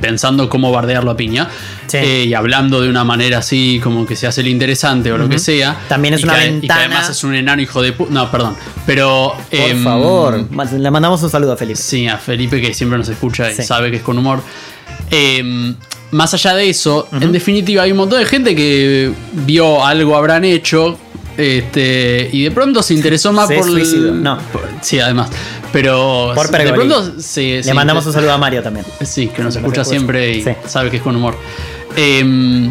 pensando 0.00 0.48
cómo 0.48 0.72
bardearlo 0.72 1.10
a 1.10 1.16
Piña, 1.16 1.48
Sí. 1.86 1.98
eh, 1.98 2.24
y 2.26 2.34
hablando 2.34 2.80
de 2.80 2.88
una 2.88 3.04
manera 3.04 3.38
así 3.38 3.80
como 3.82 4.04
que 4.06 4.16
se 4.16 4.26
hace 4.26 4.40
el 4.40 4.48
interesante 4.48 5.12
o 5.12 5.18
lo 5.18 5.28
que 5.28 5.38
sea. 5.38 5.76
También 5.88 6.14
es 6.14 6.20
y 6.22 6.24
una 6.24 6.34
que- 6.34 6.40
Y 6.40 6.44
que 6.46 6.52
ventana- 6.60 6.80
además 6.80 7.10
es 7.10 7.22
un 7.24 7.34
enano 7.34 7.62
hijo 7.62 7.82
de 7.82 7.92
puta. 7.92 8.12
No, 8.12 8.30
perdón. 8.30 8.56
Pero. 8.86 9.34
Por 9.50 9.58
em, 9.60 9.84
favor, 9.84 10.48
le 10.78 10.90
mandamos 10.90 11.22
un 11.22 11.30
saludo 11.30 11.52
a 11.52 11.56
Felipe. 11.56 11.78
Sí, 11.78 12.08
a 12.08 12.16
Felipe 12.18 12.60
que 12.60 12.72
siempre 12.74 12.98
nos 12.98 13.08
escucha 13.08 13.50
y 13.52 13.54
Sí. 13.56 13.62
sabe 13.62 13.90
que 13.90 13.98
es 13.98 14.02
con 14.02 14.18
humor. 14.18 14.42
Eh, 15.10 15.74
más 16.10 16.32
allá 16.34 16.54
de 16.54 16.68
eso, 16.70 17.08
en 17.12 17.30
definitiva 17.32 17.82
hay 17.82 17.90
un 17.92 17.98
montón 17.98 18.18
de 18.20 18.26
gente 18.26 18.54
que 18.56 19.12
vio 19.32 19.84
algo 19.84 20.16
habrán 20.16 20.44
hecho 20.44 20.98
este, 21.36 22.28
y 22.32 22.42
de 22.44 22.50
pronto 22.50 22.82
se 22.82 22.94
interesó 22.94 23.32
más 23.32 23.48
Se 23.48 23.56
por... 23.56 23.66
el- 23.68 23.72
suicidó, 23.74 24.12
no. 24.14 24.38
por- 24.52 24.68
sí, 24.82 24.98
además. 25.00 25.30
Pero 25.72 26.32
Por 26.34 26.48
de 26.50 26.72
pronto 26.72 27.20
se, 27.20 27.40
Le 27.56 27.62
se 27.64 27.74
mandamos 27.74 28.02
inter- 28.04 28.08
un 28.10 28.14
saludo 28.14 28.32
a 28.34 28.38
Mario 28.38 28.62
también. 28.62 28.86
Sí, 29.04 29.26
que 29.28 29.42
nos 29.42 29.56
escucha 29.56 29.80
escucha. 29.82 29.84
siempre 29.96 30.36
y 30.36 30.42
Sí. 30.44 30.50
sabe 30.66 30.90
que 30.90 30.98
es 30.98 31.02
con 31.02 31.16
humor. 31.16 31.36
Eh, 31.96 32.70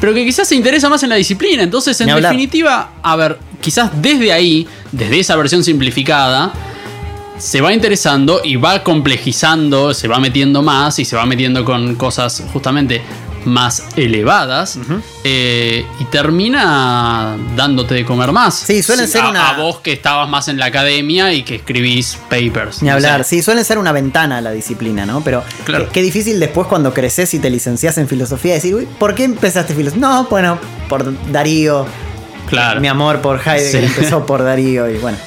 pero 0.00 0.12
que 0.12 0.24
quizás 0.26 0.46
se 0.46 0.54
interesa 0.54 0.90
más 0.90 1.02
en 1.02 1.08
la 1.08 1.16
disciplina. 1.16 1.62
Entonces, 1.62 1.98
en 2.02 2.08
definitiva, 2.14 2.92
a 3.02 3.16
ver, 3.16 3.38
quizás 3.62 3.90
desde 4.02 4.30
ahí, 4.32 4.66
desde 4.92 5.18
esa 5.20 5.36
versión 5.36 5.64
simplificada, 5.64 6.52
se 7.38 7.60
va 7.62 7.72
interesando 7.72 8.40
y 8.44 8.56
va 8.56 8.82
complejizando, 8.82 9.94
se 9.94 10.06
va 10.08 10.18
metiendo 10.18 10.60
más 10.62 10.98
y 10.98 11.04
se 11.06 11.16
va 11.16 11.24
metiendo 11.26 11.64
con 11.64 11.94
cosas 11.94 12.42
justamente 12.52 13.00
más 13.46 13.82
elevadas 13.96 14.78
eh, 15.24 15.86
y 16.00 16.04
termina 16.06 17.36
dándote 17.56 17.94
de 17.94 18.04
comer 18.04 18.32
más. 18.32 18.54
Sí, 18.54 18.82
suelen 18.82 19.08
ser 19.08 19.22
a, 19.22 19.30
una- 19.30 19.50
a 19.50 19.56
vos 19.56 19.78
que 19.80 19.92
estabas 19.92 20.28
más 20.28 20.48
en 20.48 20.58
la 20.58 20.66
academia 20.66 21.32
y 21.32 21.42
que 21.42 21.56
escribís 21.56 22.18
papers. 22.28 22.82
Ni 22.82 22.88
no 22.88 22.94
hablar, 22.94 23.24
sé. 23.24 23.36
sí, 23.36 23.42
suelen 23.42 23.64
ser 23.64 23.78
una 23.78 23.92
ventana 23.92 24.38
a 24.38 24.40
la 24.40 24.50
disciplina, 24.50 25.06
¿no? 25.06 25.20
Pero 25.22 25.42
Claro. 25.64 25.86
qué, 25.86 25.92
qué 25.92 26.02
difícil 26.02 26.38
después 26.40 26.66
cuando 26.66 26.92
creces 26.92 27.32
y 27.34 27.38
te 27.38 27.50
licencias 27.50 27.96
en 27.98 28.08
filosofía 28.08 28.54
decir, 28.54 28.74
uy, 28.74 28.86
¿por 28.98 29.14
qué 29.14 29.24
empezaste 29.24 29.74
filosofía? 29.74 30.00
No, 30.08 30.24
bueno, 30.24 30.58
por 30.88 31.04
Darío, 31.32 31.86
Claro. 32.48 32.80
mi 32.80 32.88
amor 32.88 33.20
por 33.20 33.40
Heidegger 33.40 33.80
Sí. 33.88 33.94
empezó 33.96 34.26
por 34.26 34.42
Darío 34.42 34.88
y 34.90 34.98
bueno. 34.98 35.18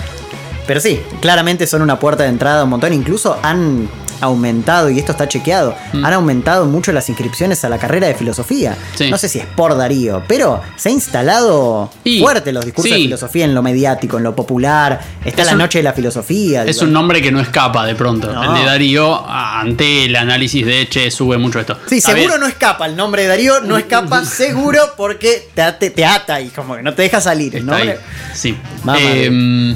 Pero 0.67 0.79
sí, 0.79 1.01
claramente 1.21 1.65
son 1.67 1.81
una 1.81 1.99
puerta 1.99 2.23
de 2.23 2.29
entrada 2.29 2.63
un 2.63 2.69
montón, 2.69 2.93
incluso 2.93 3.39
han 3.41 3.89
aumentado, 4.21 4.89
y 4.89 4.99
esto 4.99 5.11
está 5.11 5.27
chequeado, 5.27 5.75
Mm. 5.93 6.05
han 6.05 6.13
aumentado 6.13 6.65
mucho 6.65 6.91
las 6.91 7.09
inscripciones 7.09 7.63
a 7.63 7.69
la 7.69 7.77
carrera 7.77 8.07
de 8.07 8.15
filosofía. 8.15 8.77
Sí. 8.95 9.09
No 9.09 9.17
sé 9.17 9.29
si 9.29 9.39
es 9.39 9.45
por 9.45 9.77
Darío, 9.77 10.23
pero 10.27 10.61
se 10.75 10.89
ha 10.89 10.91
instalado 10.91 11.91
Y- 12.03 12.19
fuerte 12.19 12.51
los 12.51 12.65
discursos 12.65 12.91
de 12.95 12.97
filosofía 13.03 13.45
en 13.45 13.53
lo 13.55 13.61
mediático, 13.61 14.17
en 14.17 14.23
lo 14.23 14.35
popular. 14.35 14.99
Está 15.23 15.41
Es 15.41 15.47
la 15.47 15.53
un- 15.53 15.59
noche 15.59 15.79
de 15.79 15.83
la 15.83 15.93
filosofía. 15.93 16.63
Es 16.65 16.75
digo. 16.77 16.87
un 16.87 16.93
nombre 16.93 17.21
que 17.21 17.31
no 17.31 17.39
escapa 17.39 17.85
de 17.85 17.95
pronto. 17.95 18.31
No. 18.31 18.43
El 18.55 18.59
de 18.61 18.65
Darío, 18.65 19.27
ante 19.27 20.05
el 20.05 20.15
análisis 20.15 20.65
de 20.65 20.81
Eche, 20.81 21.11
sube 21.11 21.37
mucho 21.37 21.59
esto. 21.59 21.77
Sí, 21.87 21.97
Está 21.97 22.11
seguro 22.13 22.33
bien. 22.35 22.41
no 22.41 22.47
escapa 22.47 22.85
el 22.85 22.95
nombre 22.95 23.23
de 23.23 23.27
Darío, 23.29 23.61
no 23.61 23.77
escapa 23.77 24.23
seguro 24.25 24.81
porque 24.97 25.49
te, 25.53 25.61
ate- 25.61 25.89
te 25.91 26.05
ata 26.05 26.39
y 26.41 26.49
como 26.49 26.75
que 26.75 26.83
no 26.83 26.93
te 26.93 27.03
deja 27.03 27.21
salir. 27.21 27.55
el 27.55 27.65
nombre. 27.65 27.97
Sí. 28.33 28.55
Mamá 28.83 28.97
Eh, 29.01 29.75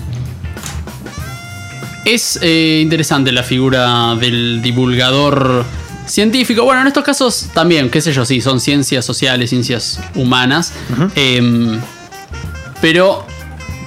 es 2.06 2.40
eh, 2.42 2.80
interesante 2.82 3.32
la 3.32 3.44
figura 3.44 4.16
del 4.16 4.62
divulgador 4.62 5.66
científico. 6.06 6.64
Bueno, 6.64 6.82
en 6.82 6.88
estos 6.88 7.04
casos 7.04 7.50
también, 7.54 7.90
qué 7.90 8.02
sé 8.02 8.14
yo, 8.14 8.26
sí, 8.26 8.42
son 8.42 8.60
ciencias 8.60 9.06
sociales, 9.06 9.50
ciencias 9.50 10.00
humanas. 10.16 10.74
Eh, 11.16 11.80
pero 12.82 13.26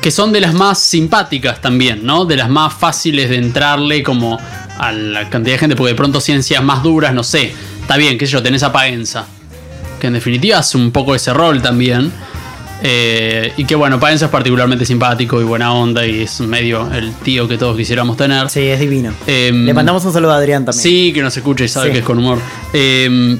que 0.00 0.10
son 0.10 0.32
de 0.32 0.40
las 0.40 0.54
más 0.54 0.78
simpáticas 0.78 1.60
también, 1.60 2.06
¿no? 2.06 2.24
De 2.24 2.36
las 2.36 2.48
más 2.48 2.72
fáciles 2.72 3.28
de 3.28 3.36
entrarle 3.36 4.02
como 4.02 4.38
a 4.78 4.92
la 4.92 5.28
cantidad 5.28 5.56
de 5.56 5.58
gente, 5.58 5.76
porque 5.76 5.90
de 5.90 5.96
pronto 5.96 6.20
ciencias 6.20 6.62
más 6.62 6.82
duras, 6.82 7.12
no 7.12 7.22
sé. 7.22 7.52
Está 7.80 7.96
bien, 7.96 8.16
qué 8.16 8.24
sé 8.24 8.32
yo, 8.32 8.42
tenés 8.42 8.62
a 8.62 8.72
Paenza, 8.72 9.26
que 10.00 10.06
en 10.06 10.12
definitiva 10.14 10.58
hace 10.58 10.78
un 10.78 10.92
poco 10.92 11.14
ese 11.14 11.34
rol 11.34 11.60
también. 11.60 12.12
Eh, 12.82 13.52
y 13.56 13.64
que 13.64 13.74
bueno, 13.74 13.98
Paenza 13.98 14.26
es 14.26 14.30
particularmente 14.30 14.84
simpático 14.84 15.40
y 15.40 15.44
buena 15.44 15.72
onda 15.72 16.06
y 16.06 16.22
es 16.22 16.40
medio 16.40 16.92
el 16.92 17.12
tío 17.14 17.48
que 17.48 17.56
todos 17.56 17.76
quisiéramos 17.76 18.16
tener. 18.16 18.50
Sí, 18.50 18.60
es 18.60 18.78
divino. 18.78 19.12
Em, 19.26 19.64
Le 19.64 19.72
mandamos 19.74 20.04
un 20.04 20.12
saludo 20.12 20.32
a 20.32 20.36
Adrián 20.36 20.64
también. 20.64 20.82
Sí, 20.82 21.12
que 21.12 21.22
nos 21.22 21.36
escucha 21.36 21.64
y 21.64 21.68
sabe 21.68 21.86
Sí. 21.88 21.92
que 21.92 21.98
es 22.00 22.04
con 22.04 22.18
humor. 22.18 22.38
Eh, 22.72 23.38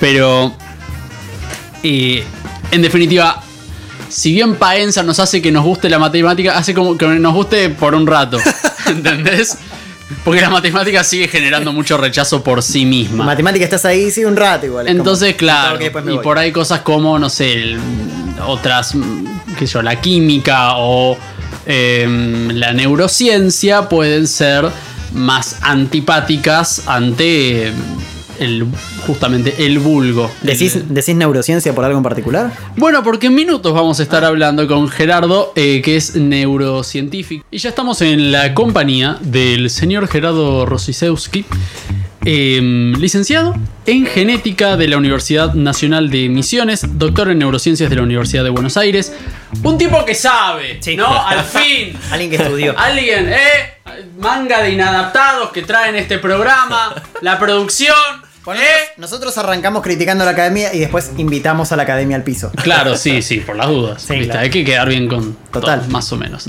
pero. 0.00 0.54
en 1.82 2.82
definitiva, 2.82 3.42
si 4.08 4.32
bien 4.32 4.54
Paenza 4.56 5.02
nos 5.02 5.18
hace 5.20 5.40
que 5.42 5.50
nos 5.52 5.64
guste 5.64 5.88
la 5.88 5.98
matemática, 5.98 6.56
hace 6.56 6.72
como 6.74 6.96
que 6.96 7.06
nos 7.06 7.34
guste 7.34 7.70
por 7.70 7.94
un 7.94 8.06
rato. 8.06 8.38
¿Entendés? 8.86 9.56
Porque 10.24 10.40
la 10.40 10.50
matemática 10.50 11.02
sigue 11.04 11.28
generando 11.28 11.72
mucho 11.74 11.96
rechazo 11.96 12.42
por 12.42 12.62
sí 12.62 12.84
misma. 12.84 13.24
Matemática 13.24 13.64
estás 13.64 13.84
ahí, 13.84 14.10
sí, 14.10 14.24
un 14.24 14.36
rato 14.36 14.66
igual. 14.66 14.86
como, 14.86 14.98
Entonces, 14.98 15.34
claro, 15.34 15.78
y 15.82 15.88
voy. 15.88 16.18
por 16.18 16.38
ahí 16.38 16.52
cosas 16.52 16.80
como, 16.80 17.18
no 17.18 17.28
sé, 17.30 17.52
el- 17.52 17.78
otras, 18.46 18.92
qué 19.58 19.66
sé 19.66 19.72
yo, 19.74 19.82
la 19.82 20.00
química 20.00 20.72
o 20.76 21.16
em, 21.66 22.48
la 22.50 22.72
neurociencia 22.72 23.88
pueden 23.88 24.26
ser 24.26 24.68
más 25.14 25.56
antipáticas 25.62 26.82
ante 26.86 27.72
el, 28.40 28.66
justamente 29.06 29.54
el 29.66 29.78
vulgo. 29.78 30.30
¿Decís, 30.42 30.76
El- 30.76 30.94
¿Decís 30.94 31.14
neurociencia 31.14 31.74
por 31.74 31.84
algo 31.84 31.98
en 31.98 32.02
particular? 32.04 32.52
Bueno, 32.76 33.02
porque 33.02 33.26
en 33.28 33.34
minutos 33.34 33.72
vamos 33.74 34.00
a 34.00 34.02
estar 34.02 34.24
hablando 34.24 34.66
con 34.68 34.88
Gerardo, 34.88 35.52
eh, 35.56 35.80
que 35.82 35.96
es 35.96 36.16
neurocientífico. 36.16 37.44
Y 37.50 37.58
ya 37.58 37.68
estamos 37.68 38.00
en 38.02 38.32
la 38.32 38.54
compañía 38.54 39.18
del 39.20 39.70
señor 39.70 40.08
Gerardo 40.08 40.66
Rosisewski, 40.66 41.44
eh, 42.24 42.92
licenciado 42.98 43.54
en 43.86 44.06
genética 44.06 44.76
de 44.76 44.88
la 44.88 44.96
Universidad 44.96 45.54
Nacional 45.54 46.10
de 46.10 46.28
Misiones, 46.28 46.86
doctor 46.98 47.30
en 47.30 47.38
neurociencias 47.38 47.90
de 47.90 47.96
la 47.96 48.02
Universidad 48.02 48.44
de 48.44 48.50
Buenos 48.50 48.76
Aires. 48.76 49.12
Un 49.62 49.76
tipo 49.78 50.04
que 50.04 50.14
sabe, 50.14 50.78
Sí. 50.80 50.96
¿no? 50.96 51.06
Al 51.06 51.42
fin. 51.44 51.96
Alguien 52.10 52.30
que 52.30 52.36
estudió. 52.36 52.78
Alguien, 52.78 53.28
¿eh? 53.30 53.74
Manga 54.18 54.62
de 54.62 54.70
inadaptados 54.72 55.50
que 55.52 55.62
traen 55.62 55.94
este 55.96 56.18
programa, 56.18 56.94
la 57.20 57.38
producción, 57.38 57.94
Bueno, 58.44 58.60
¿eh? 58.60 58.92
Nosotros 58.96 59.36
arrancamos 59.38 59.82
criticando 59.82 60.22
a 60.22 60.26
la 60.26 60.32
academia 60.32 60.74
y 60.74 60.78
después 60.78 61.12
invitamos 61.18 61.72
a 61.72 61.76
la 61.76 61.82
academia 61.84 62.16
al 62.16 62.22
piso. 62.24 62.50
Claro, 62.62 62.96
sí, 62.96 63.22
sí, 63.22 63.40
por 63.40 63.56
las 63.56 63.68
dudas. 63.68 64.02
Sí, 64.02 64.14
¿viste? 64.14 64.26
claro. 64.26 64.40
Hay 64.40 64.50
que 64.50 64.64
quedar 64.64 64.88
bien 64.88 65.08
con 65.08 65.34
Total. 65.52 65.80
todo, 65.80 65.90
más 65.90 66.10
o 66.12 66.16
menos. 66.16 66.46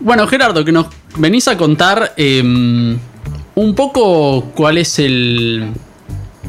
Bueno, 0.00 0.26
Gerardo, 0.26 0.64
que 0.64 0.72
nos 0.72 0.86
venís 1.16 1.46
a 1.48 1.56
contar 1.56 2.12
eh, 2.16 2.96
un 3.54 3.74
poco 3.74 4.50
cuál 4.54 4.78
es 4.78 4.98
el. 4.98 5.72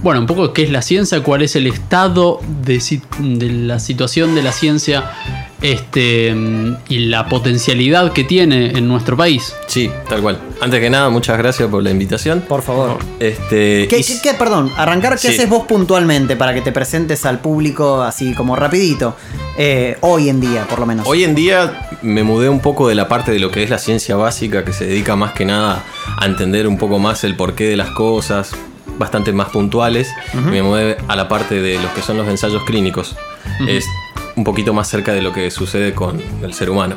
Bueno, 0.02 0.20
un 0.22 0.28
poco 0.28 0.52
qué 0.54 0.64
es 0.64 0.70
la 0.70 0.82
ciencia, 0.82 1.24
cuál 1.24 1.44
es 1.44 1.56
el 1.56 1.68
estado 1.68 2.40
de, 2.66 2.82
de 3.20 3.50
la 3.50 3.80
situación 3.80 4.36
de 4.36 4.42
la 4.42 4.52
ciencia 4.52 5.12
este, 5.64 6.36
y 6.90 7.00
la 7.06 7.28
potencialidad 7.30 8.12
que 8.14 8.24
tiene 8.24 8.72
en 8.78 8.88
nuestro 8.88 9.18
país. 9.18 9.56
Sí, 9.68 9.90
tal 10.10 10.22
cual. 10.22 10.38
Antes 10.62 10.80
que 10.82 10.90
nada, 10.90 11.10
muchas 11.10 11.38
gracias 11.38 11.70
por 11.70 11.82
la 11.82 11.90
invitación. 11.90 12.42
Por 12.42 12.62
favor. 12.62 13.00
Este, 13.20 13.88
¿Qué, 13.90 13.98
y- 14.00 14.04
qué- 14.04 14.20
qué- 14.22 14.34
perdón, 14.36 14.72
arrancar, 14.78 15.14
¿qué 15.14 15.20
Sí. 15.20 15.28
haces 15.30 15.50
vos 15.50 15.64
puntualmente 15.66 16.36
para 16.36 16.54
que 16.54 16.62
te 16.62 16.72
presentes 16.72 17.26
al 17.26 17.40
público 17.40 18.02
así 18.04 18.34
como 18.34 18.56
rapidito? 18.56 19.16
Eh, 19.58 19.98
hoy 20.02 20.30
en 20.30 20.42
día, 20.42 20.66
por 20.70 20.80
lo 20.80 20.86
menos. 20.86 21.08
Hoy 21.08 21.24
en 21.24 21.34
día 21.34 21.88
me 22.02 22.24
mudé 22.24 22.50
un 22.50 22.60
poco 22.60 22.88
de 22.90 22.96
la 22.96 23.08
parte 23.08 23.32
de 23.32 23.40
lo 23.40 23.50
que 23.50 23.64
es 23.64 23.70
la 23.70 23.78
ciencia 23.80 24.16
básica, 24.18 24.66
que 24.66 24.74
se 24.74 24.86
dedica 24.86 25.16
más 25.16 25.32
que 25.34 25.46
nada 25.46 25.84
a 26.18 26.26
entender 26.26 26.68
un 26.68 26.78
poco 26.78 27.00
más 27.00 27.24
el 27.24 27.36
porqué 27.38 27.66
de 27.70 27.78
las 27.78 27.92
cosas, 27.92 28.52
bastante 29.00 29.32
más 29.32 29.50
puntuales. 29.50 30.10
me 30.34 30.62
mudé 30.62 30.98
a 31.08 31.16
la 31.16 31.28
parte 31.30 31.62
de 31.62 31.76
los 31.82 31.92
que 31.94 32.02
son 32.02 32.18
los 32.18 32.28
ensayos 32.28 32.64
clínicos. 32.66 33.16
Es 33.68 33.86
un 34.36 34.44
poquito 34.44 34.74
más 34.74 34.88
cerca 34.88 35.14
de 35.14 35.22
lo 35.22 35.34
que 35.34 35.50
sucede 35.52 35.94
con 35.94 36.22
el 36.42 36.54
ser 36.54 36.70
humano. 36.70 36.96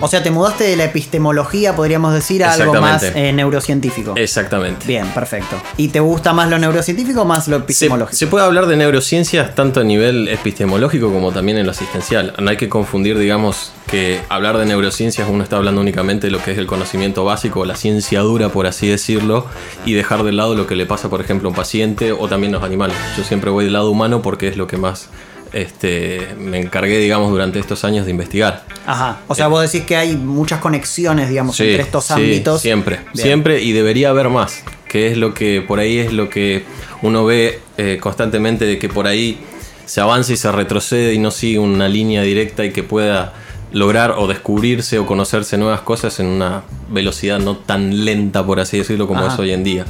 O 0.00 0.08
sea, 0.08 0.20
te 0.20 0.32
mudaste 0.32 0.64
de 0.64 0.76
la 0.76 0.84
epistemología, 0.84 1.76
podríamos 1.76 2.12
decir, 2.12 2.42
a 2.42 2.52
algo 2.52 2.74
más 2.80 3.04
eh, 3.04 3.32
neurocientífico. 3.32 4.14
Exactamente. 4.16 4.84
Bien, 4.84 5.06
perfecto. 5.14 5.56
¿Y 5.76 5.88
te 5.88 6.00
gusta 6.00 6.32
más 6.32 6.50
lo 6.50 6.58
neurocientífico 6.58 7.22
o 7.22 7.24
más 7.24 7.46
lo 7.46 7.58
Se, 7.58 7.62
epistemológico? 7.62 8.16
se 8.16 8.26
puede 8.26 8.44
hablar 8.44 8.66
de 8.66 8.76
neurociencias 8.76 9.54
tanto 9.54 9.80
a 9.80 9.84
nivel 9.84 10.26
epistemológico 10.26 11.12
como 11.12 11.30
también 11.30 11.56
en 11.58 11.66
lo 11.66 11.70
asistencial. 11.70 12.34
No 12.40 12.50
hay 12.50 12.56
que 12.56 12.68
confundir, 12.68 13.16
digamos, 13.16 13.70
que 13.86 14.20
hablar 14.28 14.58
de 14.58 14.66
neurociencias 14.66 15.28
uno 15.30 15.44
está 15.44 15.56
hablando 15.56 15.80
únicamente 15.80 16.26
de 16.26 16.32
lo 16.32 16.42
que 16.42 16.50
es 16.50 16.58
el 16.58 16.66
conocimiento 16.66 17.24
básico, 17.24 17.64
la 17.64 17.76
ciencia 17.76 18.20
dura, 18.22 18.48
por 18.48 18.66
así 18.66 18.88
decirlo, 18.88 19.46
y 19.86 19.92
dejar 19.92 20.24
de 20.24 20.32
lado 20.32 20.56
lo 20.56 20.66
que 20.66 20.74
le 20.74 20.84
pasa, 20.84 21.10
por 21.10 21.20
ejemplo, 21.20 21.48
a 21.48 21.50
un 21.50 21.56
paciente 21.56 22.10
o 22.10 22.26
también 22.28 22.52
los 22.52 22.64
animales. 22.64 22.96
Yo 23.16 23.22
siempre 23.22 23.50
voy 23.50 23.64
del 23.64 23.74
lado 23.74 23.88
humano 23.88 24.20
porque 24.20 24.48
es 24.48 24.56
lo 24.56 24.66
que 24.66 24.78
más 24.78 25.10
este, 25.52 26.34
me 26.38 26.60
encargué, 26.60 26.98
digamos, 26.98 27.30
durante 27.30 27.58
estos 27.58 27.84
años 27.84 28.04
de 28.04 28.10
investigar. 28.10 28.64
Ajá. 28.86 29.20
O 29.28 29.34
sea, 29.34 29.48
vos 29.48 29.62
decís 29.62 29.86
que 29.86 29.96
hay 29.96 30.16
muchas 30.16 30.60
conexiones, 30.60 31.28
digamos, 31.28 31.56
Sí, 31.56 31.64
entre 31.64 31.82
estos 31.82 32.06
sí, 32.06 32.12
ámbitos. 32.14 32.60
Siempre, 32.60 33.00
Bien. 33.12 33.26
siempre 33.26 33.62
y 33.62 33.72
debería 33.72 34.10
haber 34.10 34.28
más. 34.28 34.62
Que 34.88 35.10
es 35.10 35.16
lo 35.16 35.32
que 35.34 35.62
por 35.62 35.78
ahí 35.78 35.98
es 35.98 36.12
lo 36.12 36.28
que 36.28 36.64
uno 37.00 37.24
ve 37.24 37.60
eh, 37.78 37.98
constantemente 38.00 38.64
de 38.66 38.78
que 38.78 38.88
por 38.88 39.06
ahí 39.06 39.38
se 39.86 40.00
avanza 40.00 40.32
y 40.32 40.36
se 40.36 40.52
retrocede 40.52 41.14
y 41.14 41.18
no 41.18 41.30
sigue 41.30 41.58
una 41.58 41.88
línea 41.88 42.22
directa 42.22 42.64
y 42.64 42.72
que 42.72 42.82
pueda 42.82 43.32
lograr 43.72 44.12
o 44.18 44.26
descubrirse 44.26 44.98
o 44.98 45.06
conocerse 45.06 45.56
nuevas 45.56 45.80
cosas 45.80 46.20
en 46.20 46.26
una 46.26 46.62
velocidad 46.90 47.38
no 47.38 47.56
tan 47.56 48.04
lenta, 48.04 48.44
por 48.44 48.60
así 48.60 48.78
decirlo, 48.78 49.06
como 49.08 49.20
Ajá. 49.20 49.32
es 49.34 49.38
hoy 49.38 49.52
en 49.52 49.64
día. 49.64 49.86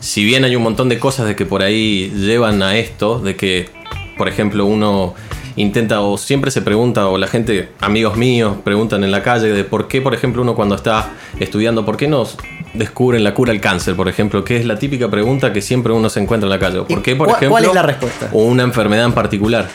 Si 0.00 0.24
bien 0.24 0.44
hay 0.44 0.56
un 0.56 0.62
montón 0.62 0.88
de 0.88 0.98
cosas 0.98 1.26
de 1.26 1.36
que 1.36 1.46
por 1.46 1.62
ahí 1.62 2.10
llevan 2.14 2.62
a 2.62 2.76
esto, 2.76 3.20
de 3.20 3.36
que, 3.36 3.68
por 4.18 4.28
ejemplo, 4.28 4.66
uno 4.66 5.14
intenta 5.56 6.00
o 6.02 6.18
siempre 6.18 6.50
se 6.50 6.60
pregunta, 6.62 7.08
o 7.08 7.16
la 7.18 7.26
gente, 7.26 7.70
amigos 7.80 8.16
míos, 8.16 8.56
preguntan 8.62 9.02
en 9.04 9.10
la 9.10 9.22
calle 9.22 9.48
de 9.48 9.64
por 9.64 9.88
qué, 9.88 10.00
por 10.02 10.14
ejemplo, 10.14 10.42
uno 10.42 10.54
cuando 10.54 10.74
está 10.74 11.10
estudiando, 11.40 11.84
¿por 11.86 11.96
qué 11.96 12.06
nos 12.08 12.36
descubren 12.74 13.24
la 13.24 13.34
cura 13.34 13.50
al 13.52 13.60
cáncer, 13.60 13.96
por 13.96 14.08
ejemplo? 14.08 14.44
Que 14.44 14.56
es 14.56 14.66
la 14.66 14.78
típica 14.78 15.08
pregunta 15.10 15.52
que 15.52 15.62
siempre 15.62 15.92
uno 15.92 16.10
se 16.10 16.20
encuentra 16.20 16.46
en 16.46 16.50
la 16.50 16.58
calle. 16.58 16.78
¿O 16.80 16.86
¿Por 16.86 16.98
¿Y 16.98 17.02
qué, 17.02 17.16
por 17.16 17.26
cuál- 17.28 17.36
ejemplo? 17.38 17.50
cuál 17.52 17.64
es 17.64 17.74
la 17.74 17.82
respuesta? 17.82 18.28
O 18.32 18.44
una 18.44 18.62
enfermedad 18.62 19.04
en 19.06 19.12
particular. 19.12 19.68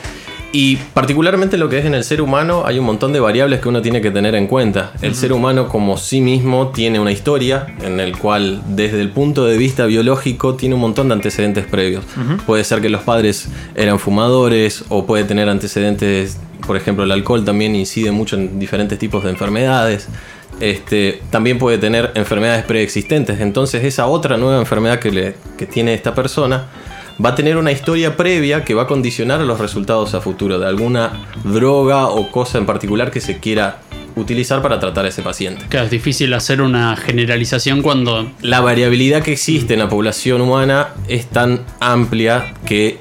Y 0.55 0.75
particularmente 0.93 1.57
lo 1.57 1.67
que 1.67 1.79
es 1.79 1.85
en 1.85 1.95
el 1.95 2.03
ser 2.03 2.21
humano, 2.21 2.61
hay 2.67 2.77
un 2.77 2.85
montón 2.85 3.11
de 3.11 3.19
variables 3.19 3.59
que 3.59 3.69
uno 3.69 3.81
tiene 3.81 4.01
que 4.01 4.11
tener 4.11 4.35
en 4.35 4.45
cuenta. 4.45 4.93
El 5.01 5.15
ser 5.15 5.33
humano 5.33 5.67
como 5.67 5.97
sí 5.97 6.21
mismo 6.21 6.67
tiene 6.67 6.99
una 6.99 7.11
historia 7.11 7.73
en 7.81 7.99
el 7.99 8.15
cual 8.15 8.61
desde 8.67 9.01
el 9.01 9.09
punto 9.09 9.45
de 9.45 9.57
vista 9.57 9.87
biológico 9.87 10.53
tiene 10.53 10.75
un 10.75 10.81
montón 10.81 11.07
de 11.07 11.15
antecedentes 11.15 11.65
previos. 11.65 12.05
Puede 12.45 12.63
ser 12.63 12.81
que 12.81 12.89
los 12.89 13.01
padres 13.01 13.49
eran 13.73 13.97
fumadores 13.97 14.85
o 14.89 15.07
puede 15.07 15.23
tener 15.23 15.49
antecedentes, 15.49 16.37
por 16.67 16.77
ejemplo 16.77 17.03
el 17.03 17.11
alcohol 17.11 17.43
también 17.43 17.75
incide 17.75 18.11
mucho 18.11 18.35
en 18.35 18.59
diferentes 18.59 18.99
tipos 18.99 19.23
de 19.23 19.31
enfermedades. 19.31 20.07
Este, 20.59 21.23
también 21.31 21.57
puede 21.57 21.79
tener 21.79 22.11
enfermedades 22.13 22.63
preexistentes. 22.63 23.39
Entonces 23.39 23.83
esa 23.83 24.05
otra 24.05 24.37
nueva 24.37 24.59
enfermedad 24.59 24.99
que, 24.99 25.11
le, 25.11 25.35
que 25.57 25.65
tiene 25.65 25.95
esta 25.95 26.13
persona 26.13 26.67
va 27.23 27.29
a 27.29 27.35
tener 27.35 27.57
una 27.57 27.71
historia 27.71 28.15
previa 28.15 28.63
que 28.63 28.73
va 28.73 28.83
a 28.83 28.87
condicionar 28.87 29.41
los 29.41 29.59
resultados 29.59 30.13
a 30.13 30.21
futuro 30.21 30.59
de 30.59 30.67
alguna 30.67 31.27
droga 31.43 32.07
o 32.07 32.31
cosa 32.31 32.57
en 32.57 32.65
particular 32.65 33.11
que 33.11 33.21
se 33.21 33.39
quiera 33.39 33.81
utilizar 34.15 34.61
para 34.61 34.79
tratar 34.79 35.05
a 35.05 35.07
ese 35.09 35.21
paciente. 35.21 35.65
Que 35.69 35.81
es 35.81 35.89
difícil 35.89 36.33
hacer 36.33 36.61
una 36.61 36.95
generalización 36.95 37.81
cuando 37.81 38.31
La 38.41 38.61
variabilidad 38.61 39.23
que 39.23 39.31
existe 39.31 39.73
en 39.73 39.79
la 39.79 39.89
población 39.89 40.41
humana 40.41 40.89
es 41.07 41.25
tan 41.27 41.61
amplia 41.79 42.53
que 42.65 42.99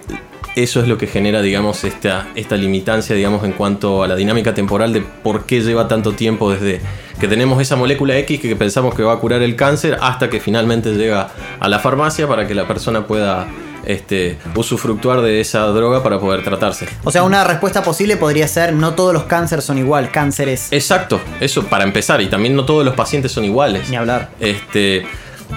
eso 0.55 0.81
es 0.81 0.89
lo 0.89 0.99
que 0.99 1.07
genera, 1.07 1.41
digamos, 1.41 1.85
esta, 1.85 2.29
esta 2.35 2.57
limitancia, 2.57 3.17
digamos, 3.17 3.45
en 3.45 3.53
cuanto 3.53 4.03
a 4.03 4.09
la 4.09 4.17
dinámica 4.17 4.53
temporal 4.53 4.93
de 4.93 5.01
por 5.01 5.47
qué 5.47 5.63
lleva 5.63 5.89
tanto 5.89 6.13
tiempo 6.13 6.51
desde 6.51 6.81
que 7.19 7.29
tenemos 7.29 7.61
esa 7.61 7.77
molécula 7.77 8.19
X 8.19 8.41
que 8.41 8.57
pensamos 8.57 8.95
que 8.95 9.03
va 9.03 9.15
a 9.15 9.19
curar 9.19 9.43
el 9.43 9.57
cáncer 9.57 9.97
hasta 10.01 10.29
que 10.29 10.41
finalmente 10.41 10.93
llega 10.93 11.31
a 11.59 11.69
la 11.69 11.79
farmacia 11.79 12.27
para 12.27 12.47
que 12.47 12.55
la 12.55 12.67
persona 12.67 13.07
pueda 13.07 13.47
este, 13.85 14.39
usufructuar 14.55 15.21
de 15.21 15.41
esa 15.41 15.67
droga 15.67 16.03
para 16.03 16.19
poder 16.19 16.45
tratarse. 16.45 16.87
O 17.05 17.11
sea, 17.11 17.23
una 17.23 17.45
respuesta 17.45 17.83
posible 17.83 18.17
podría 18.17 18.49
ser 18.49 18.73
no 18.73 18.95
todos 18.95 19.13
los 19.13 19.25
cánceres 19.25 19.65
son 19.65 19.79
igual, 19.79 20.11
cánceres. 20.11 20.73
Exacto, 20.73 21.21
eso 21.41 21.65
para 21.65 21.85
empezar, 21.85 22.21
y 22.21 22.29
también 22.29 22.55
no 22.57 22.65
todos 22.65 22.85
los 22.85 22.95
pacientes 22.95 23.33
son 23.33 23.45
iguales. 23.45 23.89
Ni 23.91 23.97
hablar. 23.97 24.31
Este, 24.41 25.07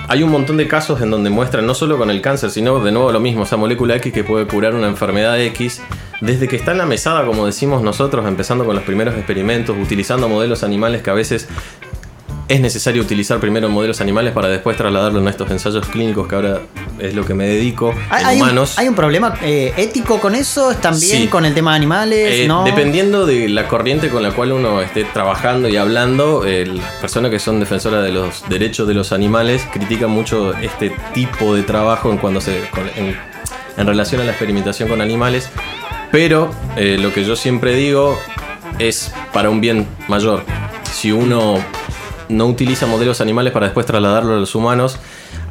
hay 0.07 0.23
un 0.23 0.31
montón 0.31 0.57
de 0.57 0.67
casos 0.67 1.01
en 1.01 1.09
donde 1.09 1.29
muestran 1.29 1.65
no 1.65 1.73
solo 1.73 1.97
con 1.97 2.09
el 2.09 2.21
cáncer, 2.21 2.51
sino 2.51 2.79
de 2.79 2.91
nuevo 2.91 3.11
lo 3.11 3.19
mismo, 3.19 3.43
esa 3.43 3.57
molécula 3.57 3.95
X 3.95 4.13
que 4.13 4.23
puede 4.23 4.45
curar 4.45 4.75
una 4.75 4.87
enfermedad 4.87 5.39
X, 5.39 5.81
desde 6.21 6.47
que 6.47 6.55
está 6.55 6.71
en 6.71 6.77
la 6.79 6.85
mesada, 6.85 7.25
como 7.25 7.45
decimos 7.45 7.81
nosotros, 7.81 8.27
empezando 8.27 8.65
con 8.65 8.75
los 8.75 8.83
primeros 8.83 9.15
experimentos, 9.15 9.75
utilizando 9.79 10.29
modelos 10.29 10.63
animales 10.63 11.01
que 11.01 11.09
a 11.09 11.13
veces 11.13 11.47
es 12.47 12.59
necesario 12.61 13.01
utilizar 13.01 13.39
primero 13.39 13.69
modelos 13.69 14.01
animales 14.01 14.31
para 14.33 14.47
después 14.47 14.77
trasladarlo 14.77 15.19
en 15.19 15.27
estos 15.27 15.49
ensayos 15.49 15.87
clínicos, 15.87 16.27
que 16.27 16.35
ahora 16.35 16.61
es 16.99 17.15
lo 17.15 17.25
que 17.25 17.33
me 17.33 17.45
dedico, 17.47 17.93
¿Hay, 18.09 18.21
en 18.21 18.27
hay 18.27 18.35
un, 18.37 18.41
humanos. 18.43 18.77
hay 18.77 18.87
un 18.87 18.95
problema 18.95 19.33
eh, 19.41 19.73
ético 19.77 20.19
con 20.19 20.35
eso? 20.35 20.73
¿También 20.75 21.23
Sí. 21.23 21.27
con 21.27 21.45
el 21.45 21.53
tema 21.53 21.71
de 21.71 21.77
animales? 21.77 22.31
Eh, 22.41 22.47
¿No? 22.47 22.63
Dependiendo 22.63 23.25
de 23.25 23.49
la 23.49 23.67
corriente 23.67 24.09
con 24.09 24.21
la 24.21 24.31
cual 24.31 24.51
uno 24.51 24.81
esté 24.81 25.05
trabajando 25.05 25.67
y 25.69 25.77
hablando, 25.77 26.45
eh, 26.45 26.65
las 26.67 26.85
personas 27.01 27.31
que 27.31 27.39
son 27.39 27.59
defensoras 27.59 28.03
de 28.03 28.11
los 28.11 28.47
derechos 28.47 28.87
de 28.87 28.93
los 28.93 29.11
animales 29.11 29.63
critican 29.73 30.11
mucho 30.11 30.53
este 30.55 30.91
tipo 31.13 31.55
de 31.55 31.63
trabajo 31.63 32.11
en, 32.11 32.17
cuando 32.17 32.41
se, 32.41 32.61
en 33.77 33.87
relación 33.87 34.21
a 34.21 34.23
la 34.23 34.31
experimentación 34.31 34.87
con 34.87 35.01
animales. 35.01 35.49
Pero 36.11 36.53
eh, 36.77 36.97
lo 37.01 37.11
que 37.13 37.23
yo 37.25 37.35
siempre 37.35 37.73
digo 37.73 38.17
es 38.79 39.11
para 39.33 39.49
un 39.49 39.59
bien 39.61 39.87
mayor. 40.07 40.43
Si 40.93 41.11
uno 41.11 41.57
no 42.29 42.45
utiliza 42.47 42.85
modelos 42.87 43.21
animales 43.21 43.53
para 43.53 43.67
después 43.67 43.85
trasladarlo 43.85 44.33
a 44.35 44.37
los 44.39 44.55
humanos, 44.55 44.97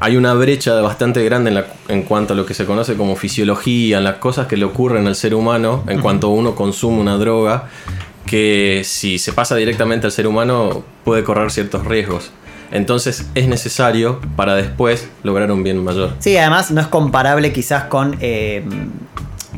hay 0.01 0.17
una 0.17 0.35
brecha 0.35 0.75
bastante 0.81 1.25
grande 1.25 1.51
en, 1.51 1.55
la- 1.57 1.67
en 1.89 2.03
cuanto 2.03 2.33
a 2.35 2.37
lo 2.37 2.45
que 2.47 2.55
se 2.55 2.65
conoce 2.67 2.95
como 2.97 3.17
fisiología, 3.17 3.99
en 3.99 4.05
las 4.05 4.17
cosas 4.17 4.47
que 4.47 4.57
le 4.57 4.65
ocurren 4.65 5.07
al 5.07 5.15
ser 5.17 5.35
humano 5.35 5.85
en 5.89 6.01
cuanto 6.01 6.29
uno 6.29 6.55
consume 6.55 7.01
una 7.01 7.17
droga, 7.17 7.65
que 8.27 8.83
si 8.85 9.19
se 9.19 9.33
pasa 9.33 9.55
directamente 9.57 10.07
al 10.07 10.13
ser 10.13 10.27
humano 10.27 10.83
puede 11.05 11.23
correr 11.25 11.51
ciertos 11.51 11.85
riesgos. 11.87 12.31
Entonces 12.73 13.29
es 13.35 13.47
necesario 13.47 14.21
para 14.35 14.55
después 14.57 15.09
lograr 15.23 15.53
un 15.53 15.63
bien 15.63 15.85
mayor. 15.85 16.13
Sí, 16.19 16.37
además 16.37 16.71
no 16.71 16.81
es 16.81 16.87
comparable 16.89 17.53
quizás 17.53 17.85
con, 17.85 18.17
eh, 18.21 18.65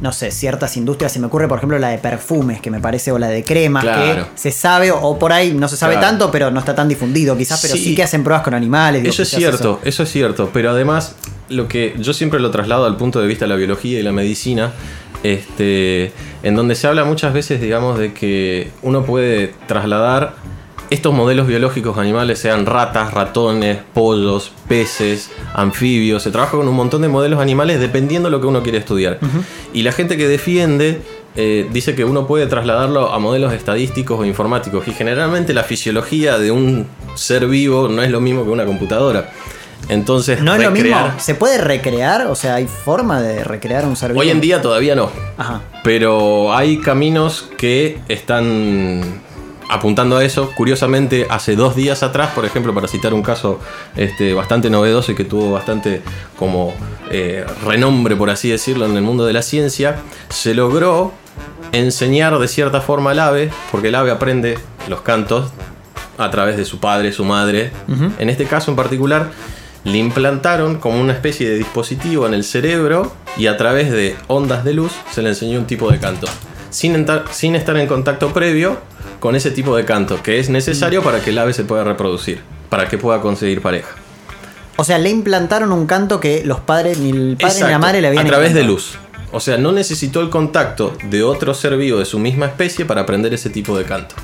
no 0.00 0.12
sé, 0.12 0.30
ciertas 0.30 0.76
industrias. 0.76 1.12
Se 1.12 1.18
me 1.18 1.26
ocurre, 1.26 1.48
por 1.48 1.58
ejemplo, 1.58 1.78
la 1.78 1.88
de 1.88 1.98
perfumes, 1.98 2.60
que 2.60 2.70
me 2.70 2.80
parece, 2.80 3.12
o 3.12 3.18
la 3.18 3.28
de 3.28 3.42
cremas, 3.44 3.82
Claro. 3.82 4.24
que 4.24 4.38
se 4.38 4.50
sabe, 4.50 4.90
o 4.92 5.18
por 5.18 5.32
ahí 5.32 5.52
no 5.52 5.68
se 5.68 5.76
sabe 5.76 5.94
Claro. 5.94 6.08
tanto, 6.08 6.30
pero 6.30 6.50
no 6.50 6.60
está 6.60 6.74
tan 6.74 6.88
difundido 6.88 7.36
quizás, 7.36 7.60
pero 7.62 7.74
sí, 7.74 7.82
Sí. 7.84 7.94
que 7.94 8.02
hacen 8.02 8.22
pruebas 8.24 8.44
con 8.44 8.54
animales. 8.54 9.02
digo, 9.02 9.12
Eso 9.12 9.22
es 9.22 9.30
cierto, 9.30 9.80
eso. 9.84 10.02
es 10.02 10.10
cierto, 10.10 10.50
pero 10.52 10.70
además 10.70 11.14
lo 11.48 11.68
que 11.68 11.94
yo 11.98 12.12
siempre 12.12 12.40
lo 12.40 12.50
traslado 12.50 12.86
al 12.86 12.96
punto 12.96 13.20
de 13.20 13.26
vista 13.28 13.44
de 13.44 13.48
la 13.50 13.56
biología 13.56 13.98
y 13.98 14.02
la 14.02 14.12
medicina, 14.12 14.72
este, 15.22 16.12
en 16.42 16.54
donde 16.54 16.74
se 16.74 16.86
habla 16.86 17.04
muchas 17.04 17.32
veces, 17.32 17.60
digamos, 17.60 17.98
de 17.98 18.12
que 18.12 18.70
uno 18.82 19.04
puede 19.04 19.54
trasladar 19.66 20.34
estos 20.90 21.14
modelos 21.14 21.46
biológicos 21.46 21.98
animales, 21.98 22.38
sean 22.38 22.66
ratas, 22.66 23.12
ratones, 23.12 23.78
pollos, 23.94 24.52
peces, 24.68 25.30
anfibios, 25.54 26.22
se 26.22 26.30
trabaja 26.30 26.56
con 26.56 26.68
un 26.68 26.74
montón 26.74 27.02
de 27.02 27.08
modelos 27.08 27.40
animales 27.40 27.80
dependiendo 27.80 28.28
de 28.28 28.32
lo 28.32 28.40
que 28.40 28.46
uno 28.46 28.62
quiere 28.62 28.78
estudiar. 28.78 29.18
Y 29.72 29.82
la 29.82 29.92
gente 29.92 30.16
que 30.16 30.28
defiende 30.28 31.00
eh, 31.34 31.68
dice 31.70 31.94
que 31.94 32.04
uno 32.04 32.26
puede 32.26 32.46
trasladarlo 32.46 33.12
a 33.12 33.18
modelos 33.18 33.52
estadísticos 33.52 34.18
o 34.18 34.24
informáticos. 34.24 34.88
Y 34.88 34.92
generalmente 34.92 35.52
la 35.52 35.64
fisiología 35.64 36.38
de 36.38 36.50
un 36.50 36.86
ser 37.14 37.46
vivo 37.46 37.88
no 37.88 38.02
es 38.02 38.10
lo 38.10 38.20
mismo 38.20 38.44
que 38.44 38.50
una 38.50 38.64
computadora. 38.64 39.30
Entonces, 39.88 40.40
No 40.40 40.54
es 40.54 40.62
lo 40.62 40.70
mismo. 40.70 40.96
¿Se 41.18 41.34
puede 41.34 41.58
recrear? 41.58 42.26
O 42.26 42.34
sea, 42.34 42.56
¿hay 42.56 42.66
forma 42.66 43.20
de 43.20 43.44
recrear 43.44 43.84
un 43.84 43.96
ser 43.96 44.12
vivo? 44.12 44.20
Hoy 44.20 44.30
en 44.30 44.40
día 44.40 44.60
todavía 44.62 44.96
no. 44.96 45.10
Ajá. 45.36 45.60
Pero 45.84 46.54
hay 46.56 46.78
caminos 46.78 47.50
que 47.56 47.98
están 48.08 49.20
apuntando 49.68 50.16
a 50.16 50.24
eso. 50.24 50.50
Curiosamente, 50.56 51.26
hace 51.30 51.56
dos 51.56 51.74
días 51.76 52.02
atrás, 52.02 52.30
por 52.34 52.44
ejemplo, 52.44 52.74
para 52.74 52.88
citar 52.88 53.14
un 53.14 53.22
caso 53.22 53.60
este, 53.96 54.34
bastante 54.34 54.70
novedoso 54.70 55.12
y 55.12 55.14
que 55.14 55.24
tuvo 55.24 55.52
bastante 55.52 56.02
como 56.38 56.74
eh, 57.10 57.44
renombre, 57.64 58.16
por 58.16 58.30
así 58.30 58.50
decirlo, 58.50 58.86
en 58.86 58.96
el 58.96 59.02
mundo 59.02 59.26
de 59.26 59.32
la 59.32 59.42
ciencia, 59.42 59.96
se 60.28 60.54
logró 60.54 61.12
enseñar 61.72 62.38
de 62.38 62.48
cierta 62.48 62.80
forma 62.80 63.10
al 63.10 63.18
ave, 63.18 63.50
porque 63.70 63.88
el 63.88 63.94
ave 63.94 64.10
aprende 64.10 64.58
los 64.88 65.00
cantos 65.02 65.50
a 66.18 66.30
través 66.30 66.56
de 66.56 66.64
su 66.64 66.78
padre, 66.78 67.12
su 67.12 67.24
madre. 67.24 67.70
En 68.18 68.30
este 68.30 68.46
caso 68.46 68.70
en 68.70 68.76
particular, 68.76 69.30
le 69.84 69.98
implantaron 69.98 70.78
como 70.78 71.00
una 71.00 71.12
especie 71.12 71.48
de 71.48 71.56
dispositivo 71.56 72.26
en 72.26 72.34
el 72.34 72.42
cerebro 72.42 73.12
y 73.36 73.46
a 73.46 73.56
través 73.56 73.90
de 73.92 74.16
ondas 74.26 74.64
de 74.64 74.74
luz 74.74 74.92
se 75.12 75.22
le 75.22 75.28
enseñó 75.28 75.58
un 75.60 75.66
tipo 75.66 75.90
de 75.90 75.98
canto. 75.98 76.26
Sin, 76.70 77.54
estar 77.54 77.76
en 77.76 77.86
contacto 77.86 78.32
previo 78.32 78.78
con 79.20 79.36
ese 79.36 79.50
tipo 79.50 79.76
de 79.76 79.84
canto, 79.84 80.22
que 80.22 80.38
es 80.38 80.48
necesario 80.48 81.02
para 81.02 81.20
que 81.20 81.30
el 81.30 81.38
ave 81.38 81.52
se 81.52 81.64
pueda 81.64 81.84
reproducir, 81.84 82.40
para 82.68 82.88
que 82.88 82.98
pueda 82.98 83.20
conseguir 83.20 83.60
pareja. 83.62 83.94
O 84.76 84.84
sea, 84.84 84.98
le 84.98 85.10
implantaron 85.10 85.72
un 85.72 85.86
canto 85.86 86.20
que 86.20 86.44
los 86.44 86.60
padres, 86.60 86.98
ni 86.98 87.10
el 87.10 87.36
padre 87.40 87.64
ni 87.64 87.70
la 87.70 87.78
madre 87.78 88.00
le 88.02 88.08
habían 88.08 88.26
A 88.26 88.28
través 88.28 88.54
de 88.54 88.62
luz. 88.62 88.98
O 89.32 89.40
sea, 89.40 89.56
no 89.58 89.72
necesitó 89.72 90.20
el 90.20 90.30
contacto 90.30 90.96
de 91.10 91.22
otro 91.22 91.54
ser 91.54 91.76
vivo 91.76 91.98
de 91.98 92.04
su 92.04 92.18
misma 92.18 92.46
especie 92.46 92.84
para 92.84 93.02
aprender 93.02 93.32
ese 93.34 93.50
tipo 93.50 93.76
de 93.76 93.84
canto. 93.84 94.14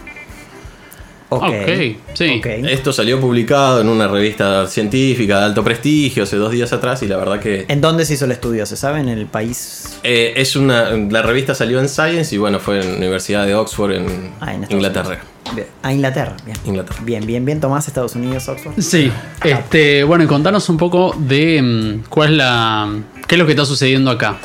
Ok, 1.36 1.44
Ok, 1.44 1.96
sí. 2.14 2.38
ok. 2.38 2.46
Esto 2.68 2.92
salió 2.92 3.20
publicado 3.20 3.80
en 3.80 3.88
una 3.88 4.08
revista 4.08 4.66
científica 4.66 5.38
de 5.40 5.44
alto 5.46 5.62
prestigio 5.64 6.22
hace 6.24 6.36
dos 6.36 6.52
días 6.52 6.72
atrás 6.72 7.02
y 7.02 7.08
la 7.08 7.16
verdad 7.16 7.40
que 7.40 7.64
¿En 7.68 7.80
dónde 7.80 8.04
se 8.04 8.14
hizo 8.14 8.24
el 8.24 8.32
estudio? 8.32 8.64
¿Se 8.66 8.76
sabe? 8.76 9.00
¿En 9.00 9.08
el 9.08 9.26
país? 9.26 9.98
eh, 10.02 10.34
es 10.36 10.56
una 10.56 10.90
la 10.90 11.22
revista 11.22 11.54
salió 11.54 11.78
en 11.80 11.88
Science 11.88 12.34
y 12.34 12.38
bueno 12.38 12.58
fue 12.60 12.80
en 12.80 12.90
la 12.92 12.96
Universidad 12.98 13.46
de 13.46 13.54
Oxford 13.54 13.92
en, 13.92 14.32
Ah, 14.40 14.54
en 14.54 14.66
Inglaterra. 14.70 15.18
Bien. 15.54 15.66
A 15.82 15.92
Inglaterra, 15.92 16.36
bien. 16.44 16.56
Inglaterra. 16.64 16.98
Bien, 17.04 17.26
bien, 17.26 17.44
bien. 17.44 17.60
Tomás, 17.60 17.86
Estados 17.88 18.14
Unidos, 18.14 18.48
Oxford. 18.48 18.72
Sí, 18.80 19.10
este, 19.44 20.04
bueno, 20.04 20.24
y 20.24 20.26
contanos 20.26 20.68
un 20.68 20.76
poco 20.76 21.14
de 21.18 21.60
mm, 21.60 22.04
cuál 22.08 22.30
es 22.30 22.36
la. 22.38 22.88
qué 23.26 23.34
es 23.34 23.38
lo 23.38 23.44
que 23.46 23.52
está 23.52 23.64
sucediendo 23.66 24.10
acá. 24.10 24.38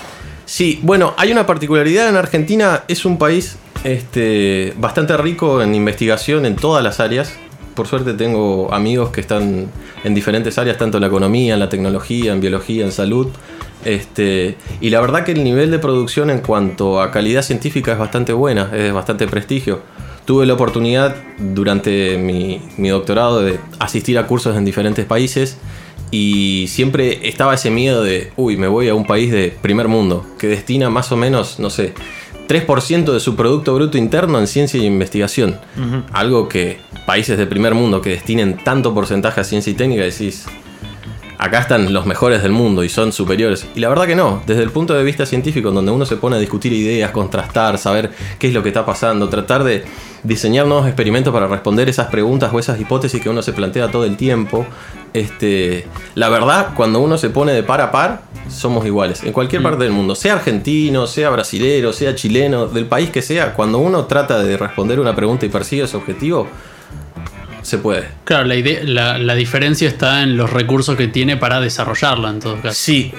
Sí, 0.45 0.79
bueno, 0.81 1.13
hay 1.17 1.31
una 1.31 1.45
particularidad 1.45 2.09
en 2.09 2.15
Argentina, 2.15 2.83
es 2.87 3.05
un 3.05 3.17
país 3.17 3.57
este, 3.83 4.73
bastante 4.77 5.15
rico 5.17 5.61
en 5.61 5.75
investigación 5.75 6.45
en 6.45 6.55
todas 6.55 6.83
las 6.83 6.99
áreas. 6.99 7.33
Por 7.75 7.87
suerte 7.87 8.13
tengo 8.13 8.73
amigos 8.73 9.09
que 9.09 9.21
están 9.21 9.67
en 10.03 10.15
diferentes 10.15 10.57
áreas, 10.57 10.77
tanto 10.77 10.97
en 10.97 11.01
la 11.01 11.07
economía, 11.07 11.53
en 11.53 11.59
la 11.59 11.69
tecnología, 11.69 12.33
en 12.33 12.41
biología, 12.41 12.85
en 12.85 12.91
salud. 12.91 13.27
Este, 13.85 14.57
y 14.81 14.89
la 14.89 14.99
verdad 14.99 15.23
que 15.23 15.33
el 15.33 15.43
nivel 15.43 15.71
de 15.71 15.79
producción 15.79 16.29
en 16.29 16.39
cuanto 16.39 17.01
a 17.01 17.11
calidad 17.11 17.43
científica 17.43 17.93
es 17.93 17.99
bastante 17.99 18.33
buena, 18.33 18.71
es 18.73 18.91
bastante 18.91 19.27
prestigio. 19.27 19.81
Tuve 20.25 20.45
la 20.45 20.55
oportunidad 20.55 21.15
durante 21.37 22.17
mi, 22.17 22.61
mi 22.77 22.89
doctorado 22.89 23.41
de 23.41 23.59
asistir 23.79 24.17
a 24.17 24.27
cursos 24.27 24.57
en 24.57 24.65
diferentes 24.65 25.05
países 25.05 25.57
y 26.11 26.65
siempre 26.67 27.27
estaba 27.27 27.53
ese 27.53 27.69
miedo 27.69 28.01
de, 28.01 28.31
uy, 28.37 28.55
me 28.57 28.67
voy 28.67 28.87
a 28.87 28.95
un 28.95 29.05
país 29.05 29.31
de 29.31 29.55
primer 29.61 29.87
mundo, 29.87 30.25
que 30.37 30.47
destina 30.47 30.89
más 30.89 31.11
o 31.11 31.17
menos, 31.17 31.59
no 31.59 31.69
sé, 31.69 31.93
3% 32.47 33.11
de 33.11 33.19
su 33.19 33.35
Producto 33.35 33.75
Bruto 33.75 33.97
Interno 33.97 34.39
en 34.39 34.47
ciencia 34.47 34.79
y 34.79 34.85
investigación. 34.85 35.59
Algo 36.13 36.47
que 36.47 36.79
países 37.05 37.37
de 37.37 37.45
primer 37.45 37.73
mundo 37.73 38.01
que 38.01 38.11
destinen 38.11 38.57
tanto 38.63 38.93
porcentaje 38.93 39.41
a 39.41 39.43
ciencia 39.43 39.71
y 39.71 39.75
técnica, 39.75 40.03
decís, 40.03 40.45
acá 41.37 41.59
están 41.59 41.93
los 41.93 42.05
mejores 42.05 42.41
del 42.41 42.51
mundo 42.51 42.83
y 42.83 42.89
son 42.89 43.11
superiores. 43.11 43.67
Y 43.75 43.79
la 43.79 43.89
verdad 43.89 44.07
que 44.07 44.15
no, 44.15 44.41
desde 44.45 44.63
el 44.63 44.71
punto 44.71 44.93
de 44.93 45.03
vista 45.03 45.25
científico, 45.25 45.69
en 45.69 45.75
donde 45.75 45.91
uno 45.91 46.05
se 46.05 46.17
pone 46.17 46.37
a 46.37 46.39
discutir 46.39 46.73
ideas, 46.73 47.11
contrastar, 47.11 47.77
saber 47.77 48.11
qué 48.39 48.47
es 48.47 48.53
lo 48.53 48.63
que 48.63 48.69
está 48.69 48.85
pasando, 48.85 49.29
tratar 49.29 49.63
de 49.63 49.85
diseñar 50.23 50.65
nuevos 50.65 50.87
experimentos 50.87 51.33
para 51.33 51.47
responder 51.47 51.89
esas 51.89 52.07
preguntas 52.07 52.51
o 52.53 52.59
esas 52.59 52.79
hipótesis 52.79 53.21
que 53.21 53.29
uno 53.29 53.41
se 53.41 53.53
plantea 53.53 53.89
todo 53.91 54.05
el 54.05 54.17
tiempo. 54.17 54.65
Este, 55.13 55.87
la 56.15 56.29
verdad, 56.29 56.69
cuando 56.75 56.99
uno 56.99 57.17
se 57.17 57.29
pone 57.29 57.53
de 57.53 57.63
par 57.63 57.81
a 57.81 57.91
par, 57.91 58.21
somos 58.49 58.85
iguales. 58.85 59.23
En 59.23 59.31
cualquier 59.31 59.61
parte 59.61 59.83
del 59.83 59.93
mundo, 59.93 60.15
sea 60.15 60.33
argentino, 60.33 61.07
sea 61.07 61.29
brasilero, 61.29 61.93
sea 61.93 62.15
chileno, 62.15 62.67
del 62.67 62.85
país 62.85 63.09
que 63.09 63.21
sea, 63.21 63.53
cuando 63.53 63.77
uno 63.79 64.05
trata 64.05 64.43
de 64.43 64.57
responder 64.57 64.99
una 64.99 65.15
pregunta 65.15 65.45
y 65.45 65.49
persigue 65.49 65.83
ese 65.83 65.97
objetivo, 65.97 66.47
se 67.67 67.77
puede. 67.77 68.05
Claro, 68.23 68.45
la, 68.45 68.55
idea, 68.55 68.79
la, 68.83 69.17
la 69.17 69.35
diferencia 69.35 69.87
está 69.87 70.23
en 70.23 70.37
los 70.37 70.51
recursos 70.51 70.95
que 70.95 71.07
tiene 71.07 71.37
para 71.37 71.59
desarrollarla, 71.59 72.29
en 72.29 72.39
todo 72.39 72.55
caso. 72.61 72.73
Sí, 72.75 73.11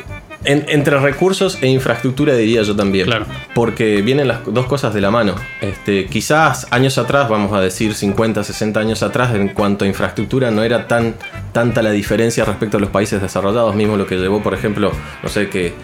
en- 0.44 0.64
entre 0.68 0.98
recursos 0.98 1.58
e 1.60 1.66
infraestructura 1.68 2.34
diría 2.34 2.62
yo 2.62 2.74
también. 2.74 3.06
Claro. 3.06 3.26
Porque 3.54 4.00
vienen 4.02 4.26
las 4.28 4.44
dos 4.46 4.66
cosas 4.66 4.94
de 4.94 5.00
la 5.00 5.10
mano. 5.10 5.34
Este, 5.60 6.06
quizás 6.06 6.66
años 6.70 6.96
atrás, 6.96 7.28
vamos 7.28 7.52
a 7.52 7.60
decir 7.60 7.94
50, 7.94 8.42
60 8.42 8.80
años 8.80 9.02
atrás, 9.02 9.34
en 9.34 9.48
cuanto 9.48 9.84
a 9.84 9.88
infraestructura 9.88 10.50
no 10.50 10.62
era 10.62 10.86
tan 10.88 11.14
tanta 11.52 11.82
la 11.82 11.90
diferencia 11.90 12.44
respecto 12.44 12.76
a 12.76 12.80
los 12.80 12.90
países 12.90 13.20
desarrollados, 13.20 13.74
mismo 13.74 13.96
lo 13.96 14.06
que 14.06 14.16
llevó, 14.16 14.42
por 14.42 14.54
ejemplo, 14.54 14.92
no 15.22 15.28
sé, 15.28 15.48
que 15.48 15.74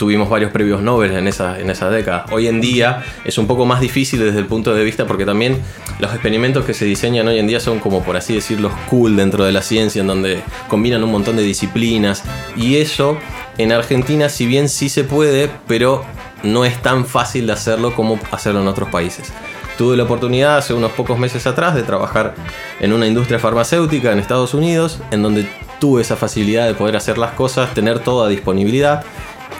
tuvimos 0.00 0.30
varios 0.30 0.50
premios 0.50 0.80
Nobel 0.80 1.12
en 1.12 1.28
esa, 1.28 1.60
en 1.60 1.68
esa 1.68 1.90
década. 1.90 2.24
Hoy 2.30 2.48
en 2.48 2.62
día 2.62 3.04
es 3.22 3.36
un 3.36 3.46
poco 3.46 3.66
más 3.66 3.82
difícil 3.82 4.18
desde 4.18 4.38
el 4.38 4.46
punto 4.46 4.74
de 4.74 4.82
vista 4.82 5.06
porque 5.06 5.26
también 5.26 5.58
los 5.98 6.10
experimentos 6.12 6.64
que 6.64 6.72
se 6.72 6.86
diseñan 6.86 7.28
hoy 7.28 7.38
en 7.38 7.46
día 7.46 7.60
son 7.60 7.80
como 7.80 8.02
por 8.02 8.16
así 8.16 8.34
decirlo 8.34 8.70
cool 8.88 9.14
dentro 9.14 9.44
de 9.44 9.52
la 9.52 9.60
ciencia 9.60 10.00
en 10.00 10.06
donde 10.06 10.40
combinan 10.68 11.04
un 11.04 11.12
montón 11.12 11.36
de 11.36 11.42
disciplinas 11.42 12.24
y 12.56 12.76
eso 12.76 13.18
en 13.58 13.72
Argentina 13.72 14.30
si 14.30 14.46
bien 14.46 14.70
sí 14.70 14.88
se 14.88 15.04
puede 15.04 15.50
pero 15.66 16.02
no 16.42 16.64
es 16.64 16.80
tan 16.80 17.04
fácil 17.04 17.46
de 17.46 17.52
hacerlo 17.52 17.94
como 17.94 18.18
hacerlo 18.30 18.62
en 18.62 18.68
otros 18.68 18.88
países. 18.88 19.30
Tuve 19.76 19.98
la 19.98 20.04
oportunidad 20.04 20.56
hace 20.56 20.72
unos 20.72 20.92
pocos 20.92 21.18
meses 21.18 21.46
atrás 21.46 21.74
de 21.74 21.82
trabajar 21.82 22.34
en 22.80 22.94
una 22.94 23.06
industria 23.06 23.38
farmacéutica 23.38 24.12
en 24.12 24.18
Estados 24.18 24.54
Unidos, 24.54 25.00
en 25.10 25.22
donde 25.22 25.46
tuve 25.78 26.00
esa 26.00 26.16
facilidad 26.16 26.66
de 26.66 26.74
poder 26.74 26.96
hacer 26.96 27.18
las 27.18 27.32
cosas, 27.32 27.74
tener 27.74 27.98
toda 27.98 28.28
disponibilidad 28.28 29.04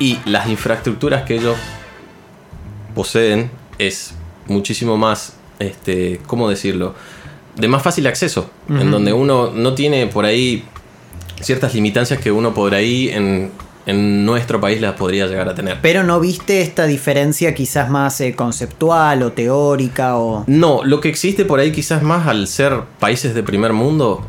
y 0.01 0.19
las 0.25 0.49
infraestructuras 0.49 1.23
que 1.23 1.37
ellos 1.37 1.57
poseen 2.95 3.51
es 3.79 4.15
muchísimo 4.47 4.97
más, 4.97 5.35
este, 5.61 6.21
¿cómo 6.27 6.49
decirlo? 6.49 6.95
De 7.55 7.69
más 7.69 7.83
fácil 7.83 8.07
acceso, 8.07 8.51
en 8.69 8.91
donde 8.91 9.13
uno 9.13 9.51
no 9.51 9.75
tiene 9.75 10.07
por 10.07 10.25
ahí 10.25 10.65
ciertas 11.41 11.75
limitancias 11.75 12.19
que 12.19 12.33
uno 12.33 12.55
por 12.55 12.75
ahí 12.75 13.11
en, 13.11 13.51
en 13.85 14.25
nuestro 14.25 14.61
país 14.61 14.81
las 14.81 14.95
podría 14.95 15.27
llegar 15.27 15.49
a 15.49 15.55
tener. 15.55 15.79
Pero 15.83 16.03
no 16.03 16.19
viste 16.19 16.63
esta 16.63 16.87
diferencia 16.87 17.55
quizás 17.55 17.91
más 17.91 18.21
eh, 18.23 18.35
conceptual 18.35 19.23
o 19.23 19.33
teórica 19.33 20.17
o... 20.17 20.45
No, 20.47 20.83
lo 20.85 21.01
que 21.01 21.11
existe 21.11 21.45
por 21.45 21.61
ahí 21.61 21.73
quizás 21.73 22.03
más 22.03 22.27
al 22.27 22.47
ser 22.47 22.81
países 22.99 23.35
de 23.35 23.43
primer 23.43 23.75
mundo, 23.75 24.25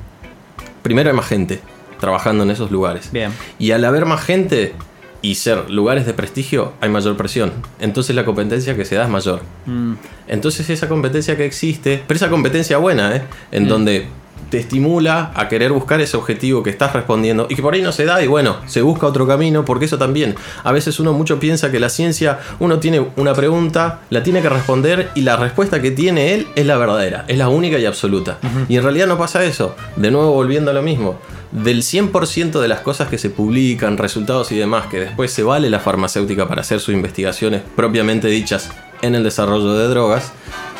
primero 0.81 1.09
hay 1.09 1.15
más 1.15 1.27
gente 1.27 1.61
trabajando 1.99 2.43
en 2.43 2.51
esos 2.51 2.71
lugares. 2.71 3.09
Bien. 3.13 3.31
Y 3.59 3.71
al 3.71 3.85
haber 3.85 4.05
más 4.05 4.21
gente 4.21 4.73
y 5.21 5.35
ser 5.35 5.69
lugares 5.69 6.05
de 6.05 6.13
prestigio, 6.13 6.73
hay 6.81 6.89
mayor 6.89 7.15
presión. 7.15 7.51
Entonces 7.79 8.15
la 8.15 8.25
competencia 8.25 8.75
que 8.75 8.85
se 8.85 8.95
da 8.95 9.03
es 9.03 9.09
mayor. 9.09 9.41
Mm, 9.65 9.93
Entonces 10.27 10.69
esa 10.69 10.87
competencia 10.87 11.37
que 11.37 11.45
existe, 11.45 12.03
pero 12.07 12.17
esa 12.17 12.29
competencia 12.29 12.77
buena, 12.77 13.15
¿eh? 13.15 13.23
En 13.51 13.67
donde 13.67 14.07
te 14.51 14.59
estimula 14.59 15.31
a 15.33 15.47
querer 15.47 15.71
buscar 15.71 16.01
ese 16.01 16.17
objetivo 16.17 16.61
que 16.61 16.69
estás 16.69 16.91
respondiendo 16.91 17.47
y 17.49 17.55
que 17.55 17.61
por 17.61 17.73
ahí 17.73 17.81
no 17.81 17.93
se 17.93 18.03
da 18.03 18.21
y 18.21 18.27
bueno, 18.27 18.57
se 18.67 18.81
busca 18.81 19.07
otro 19.07 19.25
camino 19.25 19.63
porque 19.63 19.85
eso 19.85 19.97
también, 19.97 20.35
a 20.63 20.73
veces 20.73 20.99
uno 20.99 21.13
mucho 21.13 21.39
piensa 21.39 21.71
que 21.71 21.79
la 21.79 21.89
ciencia, 21.89 22.39
uno 22.59 22.77
tiene 22.79 23.07
una 23.15 23.33
pregunta, 23.33 24.01
la 24.09 24.23
tiene 24.23 24.41
que 24.41 24.49
responder 24.49 25.09
y 25.15 25.21
la 25.21 25.37
respuesta 25.37 25.81
que 25.81 25.91
tiene 25.91 26.33
él 26.33 26.47
es 26.55 26.65
la 26.65 26.77
verdadera, 26.77 27.23
es 27.29 27.37
la 27.37 27.47
única 27.47 27.79
y 27.79 27.85
absoluta. 27.85 28.39
Y 28.67 28.75
en 28.75 28.83
realidad 28.83 29.07
no 29.07 29.17
pasa 29.17 29.43
eso, 29.45 29.73
de 29.95 30.11
nuevo 30.11 30.33
volviendo 30.33 30.71
a 30.71 30.73
lo 30.73 30.81
mismo, 30.81 31.17
del 31.53 31.81
100% 31.81 32.59
de 32.59 32.67
las 32.67 32.81
cosas 32.81 33.07
que 33.07 33.17
se 33.17 33.29
publican, 33.29 33.97
resultados 33.97 34.51
y 34.51 34.57
demás, 34.57 34.87
que 34.87 34.99
después 34.99 35.31
se 35.31 35.43
vale 35.43 35.69
la 35.69 35.79
farmacéutica 35.79 36.47
para 36.49 36.61
hacer 36.61 36.81
sus 36.81 36.93
investigaciones 36.93 37.61
propiamente 37.77 38.27
dichas 38.27 38.69
en 39.01 39.15
el 39.15 39.23
desarrollo 39.23 39.75
de 39.75 39.87
drogas, 39.87 40.33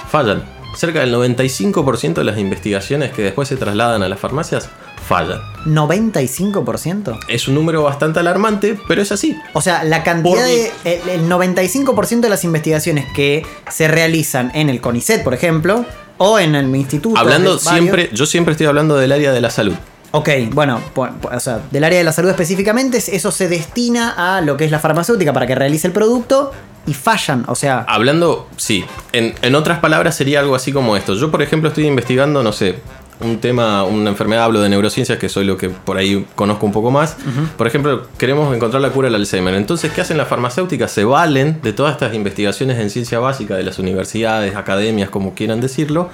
fallan. 0.09 0.60
Cerca 0.75 0.99
del 1.01 1.13
95% 1.13 2.13
de 2.13 2.23
las 2.23 2.37
investigaciones 2.37 3.11
que 3.11 3.21
después 3.21 3.47
se 3.47 3.57
trasladan 3.57 4.03
a 4.03 4.09
las 4.09 4.19
farmacias 4.19 4.69
fallan. 5.07 5.39
95%. 5.65 7.19
Es 7.27 7.47
un 7.47 7.55
número 7.55 7.83
bastante 7.83 8.19
alarmante, 8.19 8.77
pero 8.87 9.01
es 9.01 9.11
así. 9.11 9.37
O 9.53 9.61
sea, 9.61 9.83
la 9.83 10.03
cantidad 10.03 10.35
Por- 10.35 10.45
de. 10.45 10.71
El, 10.85 11.09
el 11.21 11.29
95% 11.29 12.21
de 12.21 12.29
las 12.29 12.43
investigaciones 12.43 13.05
que 13.13 13.45
se 13.69 13.87
realizan 13.87 14.51
en 14.53 14.69
el 14.69 14.79
CONICET, 14.81 15.23
por 15.23 15.33
ejemplo, 15.33 15.85
o 16.17 16.39
en 16.39 16.55
el 16.55 16.73
instituto. 16.75 17.19
Hablando 17.19 17.57
siempre, 17.59 18.09
yo 18.13 18.25
siempre 18.25 18.53
estoy 18.53 18.67
hablando 18.67 18.95
del 18.95 19.11
área 19.11 19.31
de 19.31 19.41
la 19.41 19.49
salud. 19.49 19.73
Ok, 20.13 20.29
bueno, 20.51 20.81
o 20.95 21.39
sea, 21.39 21.61
del 21.71 21.85
área 21.85 21.97
de 21.97 22.03
la 22.03 22.11
salud 22.11 22.29
específicamente, 22.29 22.97
eso 22.97 23.31
se 23.31 23.47
destina 23.47 24.37
a 24.37 24.41
lo 24.41 24.57
que 24.57 24.65
es 24.65 24.71
la 24.71 24.79
farmacéutica 24.79 25.31
para 25.31 25.47
que 25.47 25.55
realice 25.55 25.87
el 25.87 25.93
producto 25.93 26.51
y 26.85 26.93
fallan. 26.93 27.45
O 27.47 27.55
sea, 27.55 27.85
Hablando, 27.87 28.47
sí. 28.57 28.85
En, 29.13 29.33
en 29.41 29.55
otras 29.55 29.79
palabras 29.79 30.15
sería 30.15 30.39
algo 30.39 30.55
así 30.55 30.71
como 30.71 30.97
esto. 30.97 31.15
Yo, 31.15 31.31
por 31.31 31.41
ejemplo, 31.41 31.69
estoy 31.69 31.85
investigando, 31.85 32.43
no 32.43 32.51
sé, 32.51 32.75
un 33.21 33.39
tema, 33.39 33.83
una 33.83 34.09
enfermedad, 34.09 34.45
hablo 34.45 34.61
de 34.61 34.69
neurociencias, 34.69 35.17
que 35.19 35.29
soy 35.29 35.45
lo 35.45 35.57
que 35.57 35.69
por 35.69 35.97
ahí 35.97 36.25
conozco 36.35 36.65
un 36.65 36.71
poco 36.71 36.91
más. 36.91 37.17
Por 37.57 37.67
ejemplo, 37.67 38.07
queremos 38.17 38.53
encontrar 38.55 38.81
la 38.81 38.89
cura 38.89 39.07
del 39.07 39.15
Alzheimer. 39.15 39.53
Entonces, 39.53 39.91
¿qué 39.91 40.01
hacen 40.01 40.17
las 40.17 40.27
farmacéuticas? 40.27 40.91
Se 40.91 41.03
valen 41.03 41.61
de 41.61 41.73
todas 41.73 41.93
estas 41.93 42.13
investigaciones 42.13 42.79
en 42.79 42.89
ciencia 42.89 43.19
básica 43.19 43.55
de 43.55 43.63
las 43.63 43.79
universidades, 43.79 44.55
academias, 44.55 45.09
como 45.09 45.35
quieran 45.35 45.61
decirlo, 45.61 46.09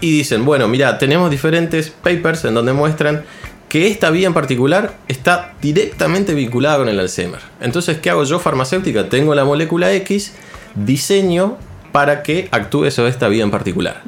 y 0.00 0.10
dicen, 0.10 0.44
bueno, 0.44 0.68
mira, 0.68 0.98
tenemos 0.98 1.30
diferentes 1.30 1.90
papers 1.90 2.44
en 2.44 2.54
donde 2.54 2.72
muestran 2.72 3.24
que 3.74 3.88
esta 3.88 4.10
vía 4.10 4.28
en 4.28 4.34
particular 4.34 4.94
está 5.08 5.54
directamente 5.60 6.32
vinculada 6.32 6.78
con 6.78 6.88
el 6.88 7.00
Alzheimer. 7.00 7.40
Entonces, 7.60 7.98
¿qué 7.98 8.08
hago 8.08 8.22
yo, 8.22 8.38
farmacéutica? 8.38 9.08
Tengo 9.08 9.34
la 9.34 9.44
molécula 9.44 9.92
X, 9.94 10.32
diseño 10.76 11.56
para 11.90 12.22
que 12.22 12.48
actúe 12.52 12.88
sobre 12.92 13.10
esta 13.10 13.26
vía 13.26 13.42
en 13.42 13.50
particular. 13.50 14.02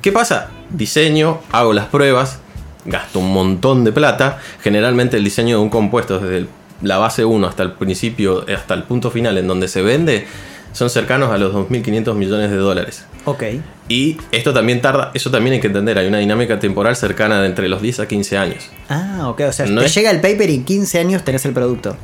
¿Qué 0.00 0.10
pasa? 0.10 0.48
Diseño, 0.70 1.40
hago 1.52 1.74
las 1.74 1.84
pruebas, 1.88 2.38
gasto 2.86 3.18
un 3.18 3.30
montón 3.30 3.84
de 3.84 3.92
plata. 3.92 4.38
Generalmente 4.62 5.18
el 5.18 5.24
diseño 5.24 5.58
de 5.58 5.62
un 5.64 5.68
compuesto 5.68 6.18
desde 6.18 6.38
el- 6.38 6.48
la 6.80 6.96
base 6.96 7.26
1 7.26 7.46
hasta 7.46 7.62
el 7.62 7.72
principio, 7.72 8.46
hasta 8.56 8.72
el 8.72 8.84
punto 8.84 9.10
final 9.10 9.36
en 9.36 9.46
donde 9.46 9.68
se 9.68 9.82
vende, 9.82 10.26
son 10.72 10.88
cercanos 10.88 11.30
a 11.30 11.36
los 11.36 11.52
2.500 11.52 12.14
millones 12.16 12.50
de 12.50 12.56
dólares. 12.56 13.04
ok. 13.26 13.42
Y 13.88 14.16
esto 14.32 14.54
también 14.54 14.80
tarda, 14.80 15.10
eso 15.14 15.30
también 15.30 15.54
hay 15.54 15.60
que 15.60 15.66
entender, 15.66 15.98
hay 15.98 16.06
una 16.06 16.18
dinámica 16.18 16.58
temporal 16.58 16.96
cercana 16.96 17.40
de 17.42 17.46
entre 17.48 17.68
los 17.68 17.82
10 17.82 18.00
a 18.00 18.08
15 18.08 18.38
años. 18.38 18.70
Ah, 18.88 19.24
ok. 19.28 19.40
O 19.48 19.52
sea, 19.52 19.66
No 19.66 19.80
te 19.82 19.86
es- 19.88 19.94
llega 19.94 20.10
el 20.10 20.20
paper 20.22 20.48
y 20.50 20.54
en 20.54 20.64
15 20.64 20.98
años 20.98 21.22
tenés 21.24 21.44
el 21.44 21.52
producto. 21.52 21.96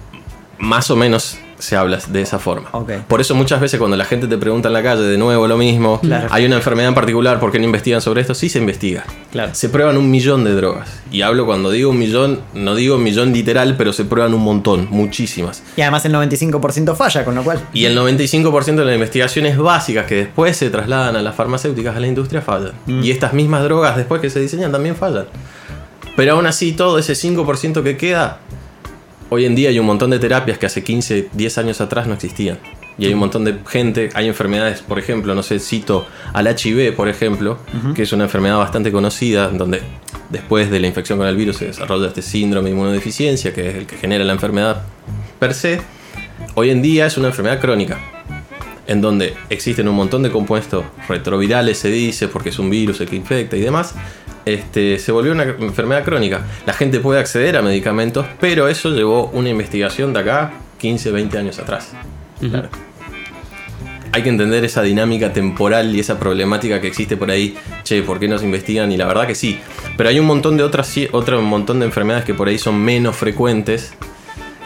Más 0.59 0.90
o 0.90 0.97
menos 0.97 1.38
se 1.61 1.77
habla 1.77 1.99
de 2.09 2.20
esa 2.23 2.38
forma. 2.38 2.70
Por 3.07 3.20
eso 3.20 3.35
muchas 3.35 3.61
veces 3.61 3.79
cuando 3.79 3.96
la 3.96 4.05
gente 4.05 4.27
te 4.27 4.37
pregunta 4.37 4.68
en 4.68 4.75
la 4.75 4.83
calle 4.83 5.03
de 5.03 5.16
nuevo 5.18 5.46
lo 5.46 5.57
mismo, 5.57 6.01
Claro. 6.01 6.29
hay 6.31 6.44
una 6.46 6.57
enfermedad 6.57 6.88
en 6.88 6.94
particular, 6.94 7.38
¿por 7.38 7.53
qué 7.53 7.59
no 7.59 7.64
investigan 7.66 8.01
sobre 8.01 8.20
esto? 8.23 8.35
Sí 8.35 8.49
se 8.49 8.59
investiga. 8.59 9.05
Claro. 9.31 9.55
Se 9.55 9.68
prueban 9.68 9.96
un 9.96 10.11
millón 10.11 10.42
de 10.44 10.55
drogas. 10.55 10.88
Y 11.12 11.23
hablo 11.23 11.46
cuando 11.46 11.70
digo 11.70 11.90
un 11.90 11.99
millón, 11.99 12.40
no 12.55 12.75
digo 12.75 12.96
un 12.96 13.03
millón 13.03 13.33
literal, 13.33 13.77
pero 13.77 13.92
se 13.92 14.05
prueban 14.05 14.35
un 14.35 14.42
montón, 14.42 14.88
muchísimas. 14.90 15.62
Y 15.77 15.83
además 15.83 16.05
el 16.05 16.12
95% 16.14 16.94
falla, 16.96 17.25
con 17.25 17.35
lo 17.35 17.42
cual. 17.44 17.61
Y 17.73 17.85
el 17.85 17.96
95% 17.96 18.77
de 18.77 18.85
las 18.85 18.94
investigaciones 18.94 19.57
básicas 19.59 20.07
que 20.07 20.16
después 20.16 20.57
se 20.57 20.70
trasladan 20.70 21.16
a 21.16 21.23
las 21.23 21.35
farmacéuticas, 21.35 21.96
a 21.96 22.01
la 22.01 22.07
industria, 22.07 22.40
fallan. 22.42 22.73
Y 22.87 23.11
estas 23.11 23.33
mismas 23.33 23.62
drogas 23.62 23.96
después 23.96 24.20
que 24.20 24.31
se 24.31 24.40
diseñan 24.40 24.73
también 24.73 24.96
fallan. 24.96 25.27
Pero 26.16 26.33
aún 26.33 26.46
así, 26.46 26.73
todo 26.73 26.99
ese 26.99 27.14
5% 27.14 27.83
que 27.83 27.96
queda, 27.96 28.38
hoy 29.31 29.47
en 29.47 29.55
día 29.55 29.71
hay 29.71 29.79
un 29.79 29.87
montón 29.87 30.11
de 30.11 30.19
terapias 30.19 30.59
que 30.59 30.66
hace 30.66 30.85
15, 30.85 31.31
10 31.33 31.59
años 31.59 31.81
atrás 31.81 32.07
no 32.07 32.14
existían. 32.14 32.59
Y 32.99 33.07
hay 33.07 33.14
un 33.14 33.21
montón 33.21 33.45
de 33.45 33.57
gente, 33.66 34.11
hay 34.12 34.29
enfermedades, 34.29 34.83
por 34.83 34.99
ejemplo, 34.99 35.35
no 35.35 35.43
sé, 35.43 35.59
cito 35.59 36.07
al 36.35 36.47
HIV, 36.47 36.95
por 36.95 37.09
ejemplo, 37.09 37.57
que 37.95 38.03
es 38.03 38.12
una 38.12 38.25
enfermedad 38.25 38.59
bastante 38.59 38.93
conocida, 38.93 39.49
donde 39.49 39.81
después 40.29 40.71
de 40.71 40.81
la 40.81 40.87
infección 40.87 41.19
con 41.19 41.27
el 41.27 41.35
virus 41.35 41.57
se 41.57 41.66
desarrolla 41.66 42.09
este 42.09 42.21
síndrome 42.21 42.69
de 42.69 42.75
inmunodeficiencia, 42.75 43.55
que 43.55 43.71
es 43.71 43.75
el 43.77 43.87
que 43.87 43.97
genera 43.97 44.23
la 44.25 44.35
enfermedad 44.35 44.83
per 45.38 45.55
se. 45.55 45.81
Hoy 46.57 46.69
en 46.69 46.83
día 46.83 47.07
es 47.07 47.16
una 47.16 47.29
enfermedad 47.29 47.59
crónica, 47.59 47.99
en 48.87 49.01
donde 49.01 49.35
existen 49.49 49.88
un 49.88 49.95
montón 49.95 50.23
de 50.23 50.31
compuestos 50.31 50.85
retrovirales, 51.09 51.79
se 51.79 51.88
dice, 51.90 52.29
porque 52.29 52.51
es 52.51 52.59
un 52.59 52.69
virus 52.69 53.01
el 53.01 53.09
que 53.09 53.16
infecta 53.16 53.57
y 53.57 53.61
demás. 53.61 53.95
Este, 54.44 54.98
se 54.98 55.12
volvió 55.12 55.33
una 55.33 55.44
enfermedad 55.44 56.05
crónica. 56.05 56.46
La 56.66 56.72
gente 56.72 57.00
puede 57.00 57.20
acceder 57.20 57.57
a 57.57 57.62
medicamentos, 57.62 58.26
pero 58.40 58.68
eso 58.68 58.90
llevó 58.90 59.26
una 59.33 59.48
investigación 59.48 60.12
de 60.12 60.20
acá 60.20 60.53
15, 60.79 61.11
20 61.11 61.38
años 61.38 61.59
atrás. 61.59 61.92
Claro. 62.40 62.68
Hay 64.12 64.22
que 64.22 64.29
entender 64.29 64.64
esa 64.64 64.83
dinámica 64.83 65.33
temporal 65.33 65.94
y 65.94 66.00
esa 66.00 66.18
problemática 66.18 66.81
que 66.81 66.88
existe 66.88 67.16
por 67.16 67.31
ahí. 67.31 67.57
Che, 67.85 68.03
¿por 68.03 68.18
qué 68.18 68.26
no 68.26 68.38
se 68.38 68.44
investigan? 68.44 68.90
Y 68.90 68.96
la 68.96 69.07
verdad 69.07 69.26
que 69.26 69.37
sí. 69.37 69.61
Pero 69.96 70.09
hay 70.09 70.18
un 70.18 70.26
montón 70.26 70.57
de 70.57 70.64
otras, 70.64 70.92
otro 71.12 71.40
montón 71.42 71.79
de 71.79 71.87
enfermedades 71.87 72.24
que 72.24 72.35
por 72.35 72.48
ahí 72.48 72.59
son 72.59 72.81
menos 72.81 73.14
frecuentes. 73.16 73.94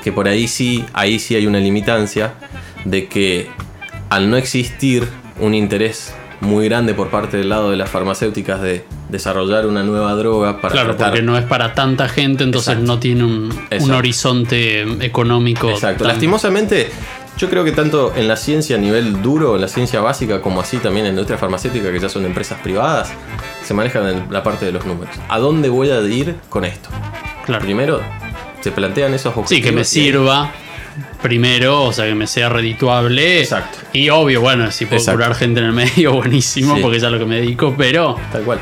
Que 0.02 0.12
por 0.12 0.28
ahí 0.28 0.48
sí, 0.48 0.84
ahí 0.94 1.18
sí 1.18 1.34
hay 1.34 1.46
una 1.46 1.58
limitancia 1.58 2.34
de 2.84 3.06
que 3.06 3.48
al 4.08 4.30
no 4.30 4.36
existir 4.36 5.06
un 5.40 5.54
interés 5.54 6.14
muy 6.44 6.68
grande 6.68 6.94
por 6.94 7.08
parte 7.08 7.36
del 7.38 7.48
lado 7.48 7.70
de 7.70 7.76
las 7.76 7.90
farmacéuticas 7.90 8.60
de 8.60 8.84
desarrollar 9.08 9.66
una 9.66 9.82
nueva 9.82 10.12
droga 10.14 10.60
para 10.60 10.72
Claro, 10.72 10.88
tratar- 10.90 11.08
porque 11.10 11.22
no 11.22 11.36
es 11.38 11.44
para 11.44 11.74
tanta 11.74 12.08
gente, 12.08 12.44
entonces 12.44 12.68
Exacto. 12.74 12.86
no 12.92 12.98
tiene 12.98 13.24
un, 13.24 13.52
horizonte 13.92 14.82
económico. 15.04 15.70
Exacto. 15.70 16.04
tan- 16.04 16.12
Lastimosamente, 16.12 16.90
yo 17.36 17.48
creo 17.50 17.64
que 17.64 17.72
tanto 17.72 18.12
en 18.16 18.28
la 18.28 18.36
ciencia 18.36 18.76
a 18.76 18.78
nivel 18.78 19.22
duro, 19.22 19.54
en 19.56 19.60
la 19.60 19.68
ciencia 19.68 20.00
básica, 20.00 20.40
como 20.40 20.60
así 20.60 20.78
también 20.78 21.06
en 21.06 21.12
la 21.12 21.20
industria 21.20 21.38
farmacéutica, 21.38 21.90
que 21.90 21.98
ya 21.98 22.08
son 22.08 22.24
empresas 22.24 22.58
privadas, 22.62 23.12
se 23.64 23.74
manejan 23.74 24.08
en 24.08 24.26
la 24.32 24.42
parte 24.42 24.64
de 24.66 24.72
los 24.72 24.84
números. 24.86 25.14
¿A 25.28 25.38
dónde 25.38 25.68
voy 25.68 25.90
a 25.90 26.00
ir 26.02 26.36
con 26.48 26.64
esto? 26.64 26.88
Claro. 27.46 27.64
Primero, 27.64 28.00
se 28.60 28.70
plantean 28.72 29.14
esos 29.14 29.36
objetivos. 29.36 29.48
Sí, 29.50 29.62
que 29.62 29.72
me 29.72 29.84
sirva 29.84 30.50
primero, 31.22 31.84
o 31.84 31.92
sea, 31.92 32.06
que 32.06 32.14
me 32.14 32.26
sea 32.26 32.48
redituable. 32.48 33.40
Exacto. 33.40 33.78
Y 33.92 34.08
obvio, 34.10 34.40
bueno, 34.40 34.70
si 34.70 34.86
puedo 34.86 34.98
Exacto. 35.00 35.18
curar 35.20 35.34
gente 35.34 35.60
en 35.60 35.66
el 35.66 35.72
medio, 35.72 36.12
buenísimo, 36.16 36.76
Sí. 36.76 36.82
porque 36.82 36.98
ya 37.00 37.06
es 37.08 37.12
lo 37.12 37.18
que 37.18 37.24
me 37.26 37.36
dedico, 37.36 37.74
pero 37.76 38.16
Tal 38.32 38.42
cual. 38.42 38.58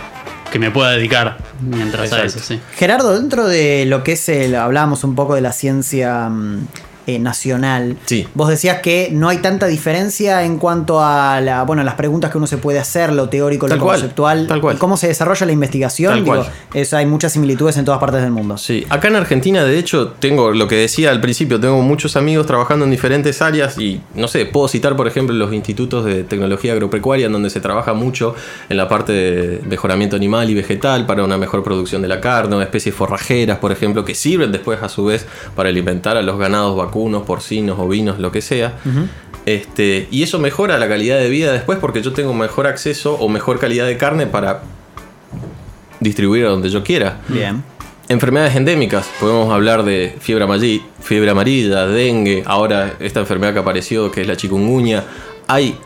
que 0.51 0.59
me 0.59 0.71
pueda 0.71 0.91
dedicar 0.93 1.39
mientras 1.61 2.01
a 2.13 2.17
Exacto. 2.25 2.27
eso, 2.27 2.39
sí. 2.41 2.61
Gerardo, 2.77 3.19
dentro 3.19 3.47
de 3.49 3.85
lo 3.87 4.03
que 4.05 4.13
es 4.13 4.29
el. 4.29 4.55
Hablábamos 4.55 5.05
un 5.05 5.15
poco 5.15 5.35
de 5.35 5.41
la 5.41 5.53
ciencia 5.53 6.29
mm, 6.29 6.67
eh, 7.07 7.19
nacional. 7.19 7.97
Sí. 8.07 8.27
Vos 8.35 8.49
decías 8.49 8.81
que 8.81 9.09
no 9.13 9.29
hay 9.29 9.39
tanta 9.39 9.67
diferencia 9.67 10.45
en 10.45 10.59
cuanto 10.59 11.03
a 11.03 11.41
la, 11.41 11.63
bueno, 11.65 11.83
las 11.83 11.95
preguntas 11.95 12.31
que 12.31 12.39
uno 12.39 12.47
se 12.47 12.59
puede 12.59 12.79
hacer, 12.79 13.13
lo 13.13 13.29
teórico, 13.29 13.67
Tal 13.69 13.79
lo 13.79 13.85
cual, 13.85 13.97
conceptual, 14.01 14.47
tal 14.47 14.61
cual. 14.61 14.77
y 14.77 14.79
cómo 14.79 14.97
se 14.97 15.09
desarrolla 15.09 15.47
la 15.47 15.53
investigación. 15.53 16.13
Tal 16.15 16.25
Digo, 16.25 16.37
cual. 16.37 16.49
eso 16.75 16.97
hay 16.97 17.07
muchas 17.07 17.33
similitudes 17.33 17.77
en 17.77 17.85
todas 17.85 18.01
partes 18.01 18.23
del 18.23 18.31
mundo. 18.31 18.57
Sí, 18.59 18.87
acá 18.89 19.09
en 19.09 19.17
Argentina, 19.17 19.65
de 19.65 19.79
hecho, 19.79 20.09
tengo 20.19 20.53
lo 20.53 20.69
que 20.69 20.77
decía 20.77 21.11
al 21.11 21.21
principio, 21.21 21.59
tengo 21.61 21.81
muchos 21.83 22.17
amigos 22.17 22.47
trabajando 22.47 22.85
en 22.85 22.91
diferentes 22.91 23.43
áreas 23.43 23.79
y, 23.79 24.01
no 24.15 24.29
sé, 24.29 24.47
puedo 24.47 24.69
citar, 24.69 24.97
por 24.97 25.09
ejemplo, 25.09 25.35
los 25.35 25.53
institutos 25.53 26.05
de 26.05 26.25
tecnología 26.25 26.73
agropecuaria, 26.73 27.27
en 27.27 27.33
donde 27.33 27.51
se 27.51 27.61
trabaja 27.61 27.93
mucho 27.95 28.35
en 28.69 28.77
la 28.77 28.89
parte 28.89 29.13
de 29.13 29.61
mejoramiento 29.67 30.17
animal 30.17 30.51
y 30.51 30.55
vegetal 30.55 31.07
para 31.07 31.25
una 31.25 31.37
mejor 31.39 31.63
producción 31.63 32.03
de 32.03 32.09
la 32.09 32.21
carne, 32.21 32.57
o 32.57 32.63
especies 32.63 32.95
forrajeras, 32.95 33.59
por 33.59 33.73
ejemplo, 33.73 34.05
que 34.05 34.15
sirven 34.15 34.53
después, 34.53 34.83
a 34.83 34.89
su 34.89 35.05
vez, 35.05 35.27
para 35.57 35.69
alimentar 35.69 36.17
a 36.17 36.23
los 36.23 36.39
ganados 36.39 36.77
vacunos, 36.93 37.23
porcinos, 37.23 37.79
ovinos, 37.79 38.19
lo 38.19 38.31
que 38.31 38.43
sea. 38.43 38.75
Este, 39.47 40.07
y 40.11 40.23
eso 40.23 40.39
mejora 40.39 40.79
la 40.79 40.89
calidad 40.89 41.19
de 41.19 41.31
vida 41.31 41.53
después 41.53 41.79
porque 41.79 42.03
yo 42.03 42.13
tengo 42.13 42.35
mejor 42.35 42.67
acceso 42.67 43.15
o 43.15 43.29
mejor 43.29 43.59
calidad 43.59 43.87
de 43.87 43.97
carne 43.97 44.27
para 44.27 44.63
distribuir 46.01 46.45
a 46.45 46.51
donde 46.51 46.69
yo 46.69 46.85
quiera. 46.85 47.19
Bien. 47.29 47.65
Enfermedades 48.09 48.55
endémicas, 48.57 49.09
podemos 49.19 49.51
hablar 49.51 49.85
de 49.85 50.15
fiebre 50.21 50.45
amarilla, 50.45 50.85
fiebre 51.01 51.31
amarilla, 51.31 51.87
dengue, 51.87 52.43
ahora 52.45 52.95
esta 53.01 53.21
enfermedad 53.21 53.55
que 53.55 53.61
apareció 53.61 54.11
que 54.11 54.21
es 54.21 54.27
la 54.27 54.37
chikungunya. 54.37 55.05
Hay 55.49 55.79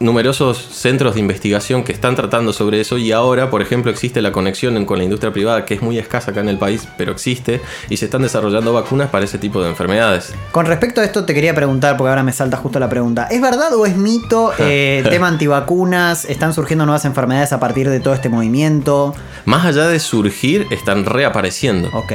numerosos 0.00 0.56
centros 0.56 1.14
de 1.14 1.20
investigación 1.20 1.84
que 1.84 1.92
están 1.92 2.16
tratando 2.16 2.54
sobre 2.54 2.80
eso 2.80 2.96
y 2.96 3.12
ahora, 3.12 3.50
por 3.50 3.60
ejemplo, 3.60 3.90
existe 3.90 4.22
la 4.22 4.32
conexión 4.32 4.84
con 4.86 4.96
la 4.96 5.04
industria 5.04 5.30
privada 5.30 5.66
que 5.66 5.74
es 5.74 5.82
muy 5.82 5.98
escasa 5.98 6.30
acá 6.30 6.40
en 6.40 6.48
el 6.48 6.58
país, 6.58 6.88
pero 6.96 7.12
existe 7.12 7.60
y 7.90 7.98
se 7.98 8.06
están 8.06 8.22
desarrollando 8.22 8.72
vacunas 8.72 9.10
para 9.10 9.26
ese 9.26 9.36
tipo 9.36 9.62
de 9.62 9.68
enfermedades. 9.68 10.32
Con 10.52 10.64
respecto 10.64 11.02
a 11.02 11.04
esto 11.04 11.26
te 11.26 11.34
quería 11.34 11.54
preguntar, 11.54 11.98
porque 11.98 12.08
ahora 12.08 12.22
me 12.22 12.32
salta 12.32 12.56
justo 12.56 12.80
la 12.80 12.88
pregunta. 12.88 13.28
¿Es 13.30 13.42
verdad 13.42 13.74
o 13.74 13.84
es 13.84 13.94
mito 13.96 14.52
eh, 14.58 15.04
tema 15.08 15.28
antivacunas? 15.28 16.24
¿Están 16.24 16.54
surgiendo 16.54 16.86
nuevas 16.86 17.04
enfermedades 17.04 17.52
a 17.52 17.60
partir 17.60 17.90
de 17.90 18.00
todo 18.00 18.14
este 18.14 18.30
movimiento? 18.30 19.14
Más 19.44 19.66
allá 19.66 19.86
de 19.86 20.00
surgir, 20.00 20.66
están 20.70 21.04
reapareciendo. 21.04 21.90
Ok. 21.92 22.12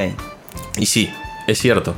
Y 0.76 0.86
sí, 0.86 1.08
es 1.46 1.58
cierto. 1.60 1.94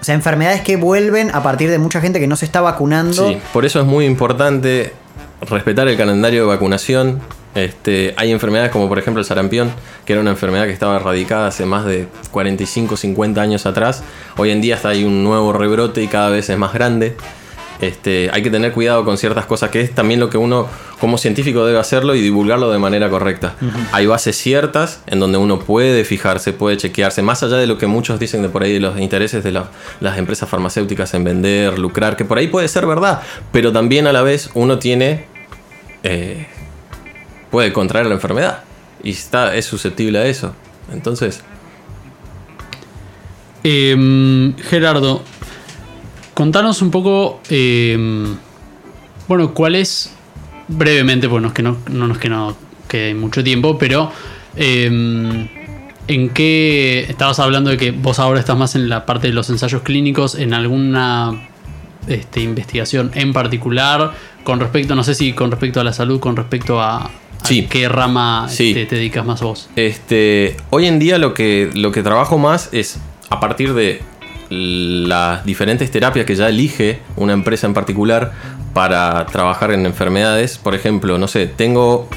O 0.00 0.04
sea, 0.04 0.14
enfermedades 0.14 0.60
que 0.62 0.76
vuelven 0.76 1.30
a 1.34 1.42
partir 1.42 1.70
de 1.70 1.78
mucha 1.78 2.00
gente 2.00 2.20
que 2.20 2.26
no 2.26 2.36
se 2.36 2.44
está 2.44 2.60
vacunando. 2.60 3.28
Sí, 3.28 3.38
por 3.52 3.64
eso 3.64 3.80
es 3.80 3.86
muy 3.86 4.04
importante 4.04 4.92
respetar 5.40 5.88
el 5.88 5.96
calendario 5.96 6.42
de 6.42 6.48
vacunación. 6.48 7.20
Este, 7.54 8.14
hay 8.16 8.30
enfermedades 8.30 8.70
como 8.70 8.88
por 8.88 8.98
ejemplo 8.98 9.20
el 9.20 9.26
sarampión, 9.26 9.72
que 10.04 10.12
era 10.12 10.22
una 10.22 10.30
enfermedad 10.30 10.66
que 10.66 10.72
estaba 10.72 10.96
erradicada 10.96 11.48
hace 11.48 11.66
más 11.66 11.84
de 11.84 12.06
45, 12.30 12.96
50 12.96 13.40
años 13.40 13.66
atrás. 13.66 14.02
Hoy 14.36 14.50
en 14.50 14.60
día 14.60 14.76
está 14.76 14.90
hay 14.90 15.04
un 15.04 15.24
nuevo 15.24 15.52
rebrote 15.52 16.02
y 16.02 16.06
cada 16.06 16.30
vez 16.30 16.48
es 16.50 16.58
más 16.58 16.72
grande. 16.72 17.16
Este, 17.80 18.28
hay 18.32 18.42
que 18.42 18.50
tener 18.50 18.72
cuidado 18.72 19.04
con 19.04 19.18
ciertas 19.18 19.46
cosas, 19.46 19.70
que 19.70 19.80
es 19.80 19.94
también 19.94 20.18
lo 20.18 20.28
que 20.30 20.36
uno 20.36 20.66
como 20.98 21.16
científico 21.16 21.64
debe 21.64 21.78
hacerlo 21.78 22.16
y 22.16 22.20
divulgarlo 22.20 22.72
de 22.72 22.78
manera 22.80 23.08
correcta. 23.08 23.54
Hay 23.92 24.06
bases 24.06 24.36
ciertas 24.36 25.00
en 25.06 25.20
donde 25.20 25.38
uno 25.38 25.60
puede 25.60 26.04
fijarse, 26.04 26.52
puede 26.52 26.76
chequearse, 26.76 27.22
más 27.22 27.44
allá 27.44 27.56
de 27.56 27.68
lo 27.68 27.78
que 27.78 27.86
muchos 27.86 28.18
dicen 28.18 28.42
de 28.42 28.48
por 28.48 28.64
ahí 28.64 28.72
de 28.72 28.80
los 28.80 28.98
intereses 28.98 29.44
de 29.44 29.52
la- 29.52 29.70
las 30.00 30.18
empresas 30.18 30.48
farmacéuticas 30.48 31.14
en 31.14 31.22
vender, 31.22 31.78
lucrar, 31.78 32.16
que 32.16 32.24
por 32.24 32.38
ahí 32.38 32.48
puede 32.48 32.66
ser 32.66 32.84
verdad, 32.84 33.22
pero 33.52 33.70
también 33.70 34.08
a 34.08 34.12
la 34.12 34.22
vez 34.22 34.50
uno 34.54 34.80
tiene... 34.80 35.26
eh, 36.02 36.46
puede 37.52 37.72
contraer 37.72 38.06
la 38.06 38.14
enfermedad 38.14 38.64
y 39.04 39.10
está, 39.12 39.54
es 39.54 39.64
susceptible 39.66 40.18
a 40.18 40.26
eso. 40.26 40.52
Entonces, 40.92 41.42
Em, 43.64 44.56
Gerardo, 44.56 45.22
contanos 46.38 46.82
un 46.82 46.92
poco, 46.92 47.40
em, 47.50 48.36
bueno, 49.26 49.52
cuál 49.54 49.74
es, 49.74 50.14
brevemente, 50.68 51.28
pues 51.28 51.42
no 51.42 51.48
es 51.48 51.54
que 51.54 51.64
no, 51.64 51.78
no 51.90 52.06
nos 52.06 52.18
que 52.18 52.28
no 52.28 52.56
quede 52.86 53.12
mucho 53.12 53.42
tiempo, 53.42 53.76
pero 53.76 54.12
em, 54.54 55.48
en 56.06 56.28
qué 56.28 57.06
estabas 57.08 57.40
hablando 57.40 57.70
de 57.70 57.76
que 57.76 57.90
vos 57.90 58.20
ahora 58.20 58.38
estás 58.38 58.56
más 58.56 58.76
en 58.76 58.88
la 58.88 59.04
parte 59.04 59.26
de 59.26 59.32
los 59.32 59.50
ensayos 59.50 59.82
clínicos, 59.82 60.36
en 60.36 60.54
alguna 60.54 61.48
este, 62.06 62.40
investigación 62.40 63.10
en 63.14 63.32
particular, 63.32 64.12
con 64.44 64.60
respecto, 64.60 64.94
no 64.94 65.02
sé 65.02 65.16
si 65.16 65.32
con 65.32 65.50
respecto 65.50 65.80
a 65.80 65.84
la 65.84 65.92
salud, 65.92 66.20
con 66.20 66.36
respecto 66.36 66.80
a, 66.80 66.98
a 67.06 67.10
Sí. 67.42 67.66
qué 67.68 67.88
rama 67.88 68.46
Sí. 68.48 68.68
este, 68.68 68.86
te 68.86 68.94
dedicas 68.94 69.26
más 69.26 69.42
vos. 69.42 69.68
Este, 69.74 70.56
hoy 70.70 70.86
en 70.86 71.00
día 71.00 71.18
lo 71.18 71.34
que, 71.34 71.68
lo 71.74 71.90
que 71.90 72.04
trabajo 72.04 72.38
más 72.38 72.68
es 72.70 73.00
a 73.28 73.40
partir 73.40 73.74
de 73.74 74.02
las 74.50 75.44
diferentes 75.44 75.90
terapias 75.90 76.26
que 76.26 76.34
ya 76.34 76.48
elige 76.48 77.00
una 77.16 77.32
empresa 77.32 77.66
en 77.66 77.74
particular 77.74 78.32
para 78.72 79.26
trabajar 79.26 79.72
en 79.72 79.86
enfermedades. 79.86 80.58
Por 80.58 80.74
ejemplo, 80.74 81.18
no 81.18 81.28
sé, 81.28 81.46
tengo 81.46 82.08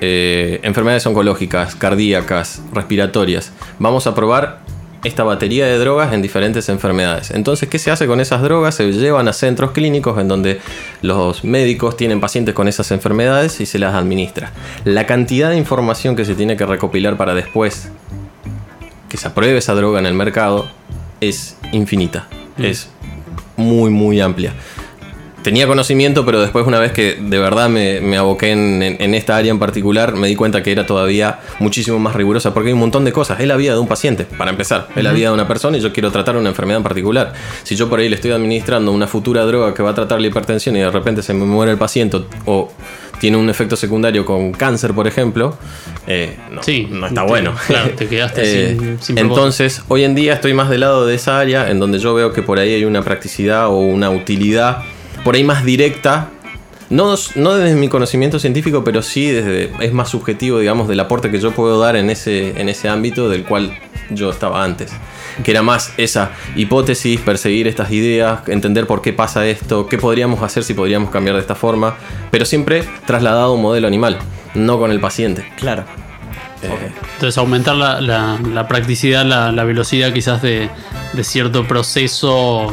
eh, 0.00 0.60
enfermedades 0.62 1.06
oncológicas, 1.06 1.74
cardíacas, 1.74 2.62
respiratorias. 2.72 3.52
Vamos 3.78 4.06
a 4.06 4.14
probar 4.14 4.60
esta 5.04 5.22
batería 5.22 5.66
de 5.66 5.78
drogas 5.78 6.12
en 6.12 6.22
diferentes 6.22 6.68
enfermedades. 6.68 7.30
Entonces, 7.30 7.68
¿qué 7.68 7.78
se 7.78 7.90
hace 7.90 8.06
con 8.06 8.20
esas 8.20 8.42
drogas? 8.42 8.74
Se 8.74 8.90
llevan 8.92 9.28
a 9.28 9.32
centros 9.32 9.72
clínicos 9.72 10.18
en 10.18 10.28
donde 10.28 10.60
los 11.02 11.44
médicos 11.44 11.96
tienen 11.96 12.20
pacientes 12.20 12.54
con 12.54 12.68
esas 12.68 12.90
enfermedades 12.90 13.60
y 13.60 13.66
se 13.66 13.78
las 13.78 13.94
administra. 13.94 14.52
La 14.84 15.06
cantidad 15.06 15.50
de 15.50 15.56
información 15.56 16.16
que 16.16 16.24
se 16.24 16.34
tiene 16.34 16.56
que 16.56 16.64
recopilar 16.64 17.16
para 17.16 17.34
después 17.34 17.90
que 19.08 19.16
se 19.18 19.28
apruebe 19.28 19.58
esa 19.58 19.74
droga 19.74 20.00
en 20.00 20.06
el 20.06 20.14
mercado 20.14 20.66
es 21.20 21.56
infinita. 21.72 22.28
Es 22.58 22.88
muy, 23.56 23.90
muy 23.90 24.20
amplia. 24.20 24.52
Tenía 25.42 25.66
conocimiento, 25.66 26.24
pero 26.24 26.40
después 26.40 26.66
una 26.66 26.78
vez 26.78 26.92
que 26.92 27.16
de 27.20 27.38
verdad 27.38 27.68
me, 27.68 28.00
me 28.00 28.16
aboqué 28.16 28.52
en, 28.52 28.82
en- 28.82 28.96
en 28.98 29.14
esta 29.14 29.36
área 29.36 29.50
en 29.50 29.58
particular, 29.58 30.14
me 30.16 30.26
di 30.26 30.36
cuenta 30.36 30.62
que 30.62 30.72
era 30.72 30.86
todavía 30.86 31.40
muchísimo 31.58 31.98
más 31.98 32.16
rigurosa, 32.16 32.54
porque 32.54 32.68
hay 32.68 32.72
un 32.72 32.78
montón 32.80 33.04
de 33.04 33.12
cosas. 33.12 33.38
Es 33.40 33.46
la 33.46 33.56
vida 33.56 33.74
de 33.74 33.78
un 33.78 33.86
paciente, 33.86 34.24
para 34.24 34.50
empezar. 34.50 34.88
Es 34.96 35.04
la 35.04 35.12
vida 35.12 35.28
de 35.28 35.34
una 35.34 35.46
persona 35.46 35.76
y 35.76 35.80
yo 35.82 35.92
quiero 35.92 36.10
tratar 36.10 36.38
una 36.38 36.48
enfermedad 36.48 36.78
en 36.78 36.82
particular. 36.82 37.34
Si 37.62 37.76
yo 37.76 37.90
por 37.90 37.98
ahí 38.00 38.08
le 38.08 38.14
estoy 38.16 38.30
administrando 38.30 38.90
una 38.90 39.06
futura 39.06 39.44
droga 39.44 39.74
que 39.74 39.82
va 39.82 39.90
a 39.90 39.94
tratar 39.94 40.18
la 40.18 40.28
hipertensión 40.28 40.76
y 40.76 40.80
de 40.80 40.90
repente 40.90 41.20
se 41.22 41.34
me 41.34 41.44
muere 41.44 41.72
el 41.72 41.78
paciente 41.78 42.22
o 42.46 42.72
tiene 43.20 43.36
un 43.36 43.48
efecto 43.50 43.76
secundario 43.76 44.24
con 44.24 44.52
cáncer, 44.52 44.92
por 44.94 45.06
ejemplo, 45.06 45.56
eh, 46.06 46.36
no, 46.50 46.62
Sí, 46.62 46.86
no 46.90 47.06
está 47.06 47.22
te- 47.22 47.28
bueno. 47.28 47.54
claro, 47.66 47.90
te 47.96 48.06
quedaste 48.06 48.40
Eh, 48.44 48.68
sin- 48.68 48.78
sin 48.78 48.86
propósito. 48.88 49.20
entonces, 49.20 49.82
hoy 49.88 50.04
en 50.04 50.14
día 50.14 50.34
estoy 50.34 50.54
más 50.54 50.68
del 50.70 50.80
lado 50.80 51.06
de 51.06 51.14
esa 51.14 51.38
área 51.38 51.70
en 51.70 51.78
donde 51.80 51.98
yo 51.98 52.14
veo 52.14 52.32
que 52.32 52.42
por 52.42 52.58
ahí 52.58 52.74
hay 52.74 52.84
una 52.84 53.02
practicidad 53.02 53.68
o 53.68 53.78
una 53.78 54.10
utilidad 54.10 54.78
por 55.24 55.34
ahí 55.34 55.44
más 55.44 55.64
directa. 55.64 56.30
No, 56.90 57.14
no 57.36 57.54
desde 57.54 57.76
mi 57.76 57.88
conocimiento 57.88 58.38
científico, 58.38 58.84
pero 58.84 59.00
sí 59.02 59.30
desde. 59.30 59.70
es 59.80 59.92
más 59.92 60.10
subjetivo, 60.10 60.58
digamos, 60.58 60.86
del 60.86 61.00
aporte 61.00 61.30
que 61.30 61.40
yo 61.40 61.50
puedo 61.52 61.80
dar 61.80 61.96
en 61.96 62.10
ese, 62.10 62.60
en 62.60 62.68
ese 62.68 62.88
ámbito 62.90 63.30
del 63.30 63.44
cual 63.44 63.72
yo 64.10 64.30
estaba 64.30 64.62
antes. 64.62 64.92
Que 65.42 65.50
era 65.50 65.62
más 65.62 65.92
esa 65.96 66.30
hipótesis, 66.56 67.20
perseguir 67.20 67.66
estas 67.66 67.90
ideas, 67.90 68.40
entender 68.48 68.86
por 68.86 69.02
qué 69.02 69.12
pasa 69.12 69.46
esto, 69.46 69.86
qué 69.88 69.98
podríamos 69.98 70.42
hacer 70.42 70.62
si 70.64 70.74
podríamos 70.74 71.10
cambiar 71.10 71.34
de 71.36 71.40
esta 71.42 71.54
forma, 71.54 71.96
pero 72.30 72.44
siempre 72.44 72.84
trasladado 73.06 73.46
a 73.46 73.54
un 73.54 73.62
modelo 73.62 73.86
animal, 73.88 74.18
no 74.54 74.78
con 74.78 74.90
el 74.90 75.00
paciente. 75.00 75.44
Claro. 75.56 75.84
Eh, 76.62 76.68
Entonces 77.14 77.36
aumentar 77.36 77.74
la, 77.76 78.00
la- 78.00 78.38
la 78.52 78.66
practicidad, 78.68 79.24
la, 79.26 79.52
la 79.52 79.64
velocidad 79.64 80.12
quizás 80.12 80.40
de, 80.40 80.70
de 81.12 81.24
cierto 81.24 81.66
proceso. 81.66 82.72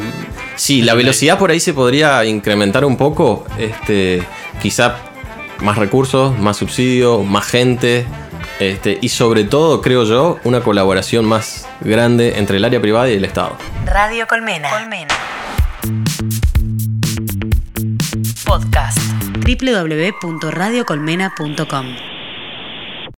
Sí, 0.56 0.82
la 0.82 0.94
velocidad 0.94 1.38
por 1.38 1.50
ahí 1.50 1.60
se 1.60 1.74
podría 1.74 2.24
incrementar 2.24 2.84
un 2.84 2.96
poco. 2.96 3.44
Este, 3.58 4.22
quizá 4.62 4.96
más 5.60 5.76
recursos, 5.76 6.38
más 6.38 6.56
subsidio, 6.56 7.22
más 7.22 7.44
gente. 7.46 8.06
Este, 8.68 8.98
y 9.00 9.08
sobre 9.08 9.44
todo, 9.44 9.80
creo 9.80 10.04
yo, 10.04 10.38
una 10.44 10.60
colaboración 10.60 11.24
más 11.24 11.66
grande 11.80 12.38
entre 12.38 12.58
el 12.58 12.64
área 12.64 12.80
privada 12.80 13.10
y 13.10 13.14
el 13.14 13.24
Estado. 13.24 13.56
Radio 13.84 14.26
Colmena. 14.26 14.70
Colmena. 14.70 15.14
Podcast. 18.44 18.98
www.radiocolmena.com 19.44 22.11